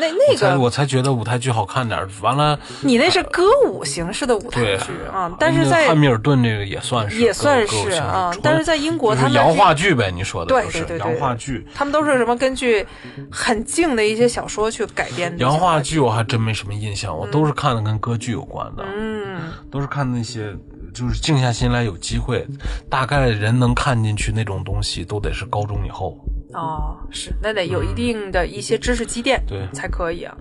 [0.00, 2.08] 那那个我才觉得舞台剧好看点儿。
[2.22, 12.86] 完了，你那是歌舞形式的舞台剧啊，但是在汉密尔顿这个也算是也算是啊，但是在英国他们洋话剧呗，你说的对对对洋话剧，他们都是什么根据
[13.30, 15.36] 很静的一些小说去改编的。
[15.36, 20.56] 洋话剧我还真没什么印象，我都是看的跟歌剧有关的，嗯，都是看那些。
[20.96, 22.46] 就是静下心来，有机会，
[22.88, 26.16] 大概人能看进去那种东西，都得是高中以后。
[26.54, 30.34] 哦，是，那得有一定的一些知识积淀，对，才可以啊。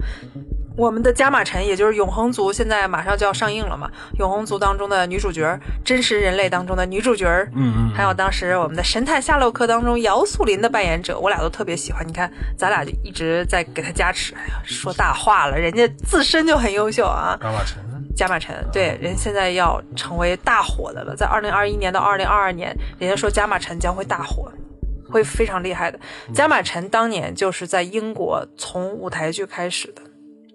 [0.78, 3.90] 我们的加马尘，也就是《永恒族》，现在马上就要上映了嘛。
[4.20, 12.06] 《永恒族》当中的女主角，真实人类当中的女主角，嗯嗯，还有当时我们的神探夏洛克当中姚素林的扮演者，我俩都特别喜欢。
[12.08, 14.34] 你看，咱俩就一直在给他加持。
[14.36, 17.38] 哎呀，说大话了，人家自身就很优秀啊。
[17.42, 17.82] 加马城，
[18.16, 21.16] 加马城，对，人现在要成为大火的了。
[21.16, 24.52] 在二零二一年到二零二二年，人家说加马城将会大火。
[25.08, 26.00] 会非常厉害的。
[26.34, 30.02] 加马陈当年就是在英国从舞台剧开始的，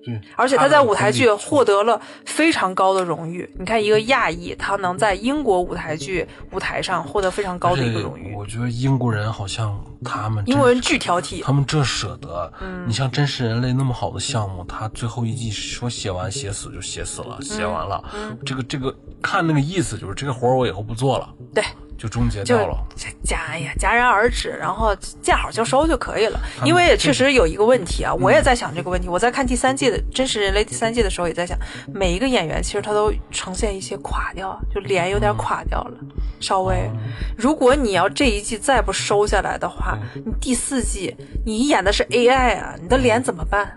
[0.05, 3.49] 对，而且他在舞台剧获得了非常高的荣誉。
[3.59, 8.35] 你看，一个亚裔，他能在英国舞台剧舞台上获得非常高的一个荣誉。
[8.35, 12.53] 我觉得英国人好像他们英国人巨挑剔，他们这舍得。
[12.61, 18.03] 嗯，你像真实人类那么好的项目，他最后一季说写完写死就写死了，写完了，
[18.45, 21.29] 这个这个看那个意思就是这个活儿我以后不做了。
[21.55, 21.63] 对。
[22.01, 22.83] 就终结掉了，
[23.23, 26.41] 戛哎呀戛然而止，然后见好就收就可以了。
[26.65, 29.07] 因为也确实有一个问题啊，我也在想这个问题。
[29.07, 31.59] 我在看第三季的《真实人类》第三季的时候，也在想，
[31.93, 35.99] 每一个演员其实他都呈现一些垮掉，就脸有点垮掉了，
[36.41, 36.91] 稍微。
[37.37, 43.77] 如果你要这一季再不收下来的话，你第四季你演的是 AI 啊，你的脸怎么办？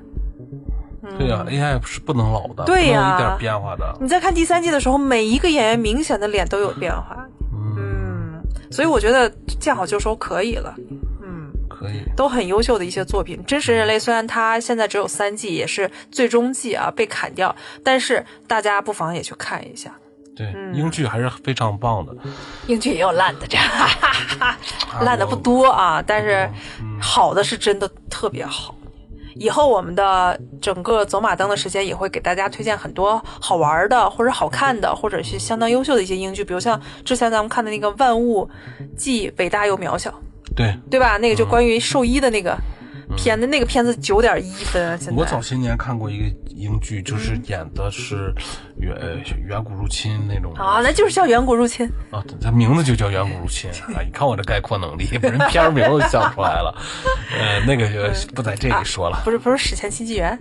[1.20, 3.94] 对呀，AI 是不能老的，对呀，一点变化的。
[4.00, 7.28] 你在看第三季的时候，每一个演员明显的脸都有变化。
[8.74, 10.74] 所以我觉得见好就收可以了，
[11.22, 13.40] 嗯，可以，都很优秀的一些作品。
[13.46, 19.96] 真实人类虽然它现在只有三季，也是最终季啊被砍掉，但是大家不妨也去看一下。
[20.36, 22.16] 对，英剧还是非常棒的。
[22.66, 23.68] 英剧也有烂的，这样
[25.02, 26.50] 烂的不多啊，但是
[27.00, 28.76] 好的是真的特别好。
[29.36, 38.50] 以后我们的整个走马灯的时间也会给大家推荐很多好玩的，或者好看的，或者是相当优秀的一些英剧，比如像之前咱们看的那个《万物
[38.96, 40.10] 既伟大又渺小》，
[40.56, 41.18] 对对吧？
[41.18, 42.58] 那个就关于兽医的那个
[43.16, 44.98] 片子，那个片子九点一分。
[45.00, 48.34] 现在我早些年看过一个英剧，就是演的是
[48.78, 48.96] 远
[49.48, 54.02] 远古入侵那种啊，那就是叫远古入侵啊，它名字就叫远古入侵啊！
[54.06, 56.76] 你看我这概括能力，人片名都想出来了。
[57.38, 59.22] 呃，那个就不在这里说了。
[59.24, 60.38] 不是不是史前新纪元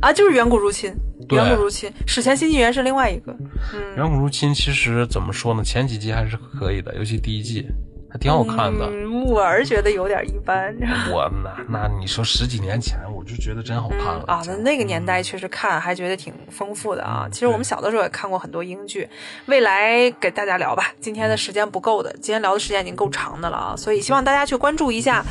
[0.00, 0.94] 啊，就是远古入侵。
[1.30, 3.34] 远古入侵，史前新纪元是另外一个。
[3.74, 5.64] 嗯，远古入侵其实怎么说呢？
[5.64, 7.66] 前几季还是可以的，尤其第一季
[8.08, 8.88] 还挺好看的。
[9.26, 10.74] 我儿觉得有点一般。
[11.10, 14.42] 我那那你说十几年前，我就觉得真好看了啊！
[14.46, 17.28] 那那个年代确实看还觉得挺丰富的啊。
[17.30, 19.08] 其实我们小的时候也看过很多英剧，
[19.46, 20.92] 未来给大家聊吧。
[21.00, 25.22] 今天的时间不够的，今天聊的时间已经够长的了啊，所以希望大家去关注一下。《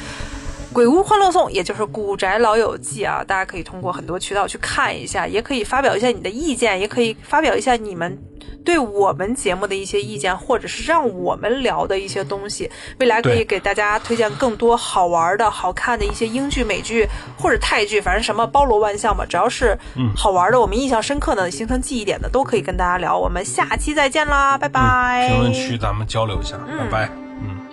[0.75, 8.21] 鬼屋欢乐颂》也就是《古宅老友记》啊，大家可以通过很多渠道去看一下，也可以发表一下你的意见，也可以发表一下你们
[8.65, 12.69] 对我们节目的一些意见，或者是让我们聊的一些东西。
[12.99, 17.07] 未来可以给大家推荐更多好玩的、好看的一些英剧、美剧
[17.37, 19.79] 或者泰剧，反正什么包罗万象吧，只要是
[20.13, 23.17] 好玩的、我们印象深刻的、形成记忆点的，都可以跟大家聊。
[23.17, 25.29] 我们下期再见啦，拜拜！
[25.29, 27.09] 评论区咱们交流一下，拜拜，
[27.41, 27.64] 嗯。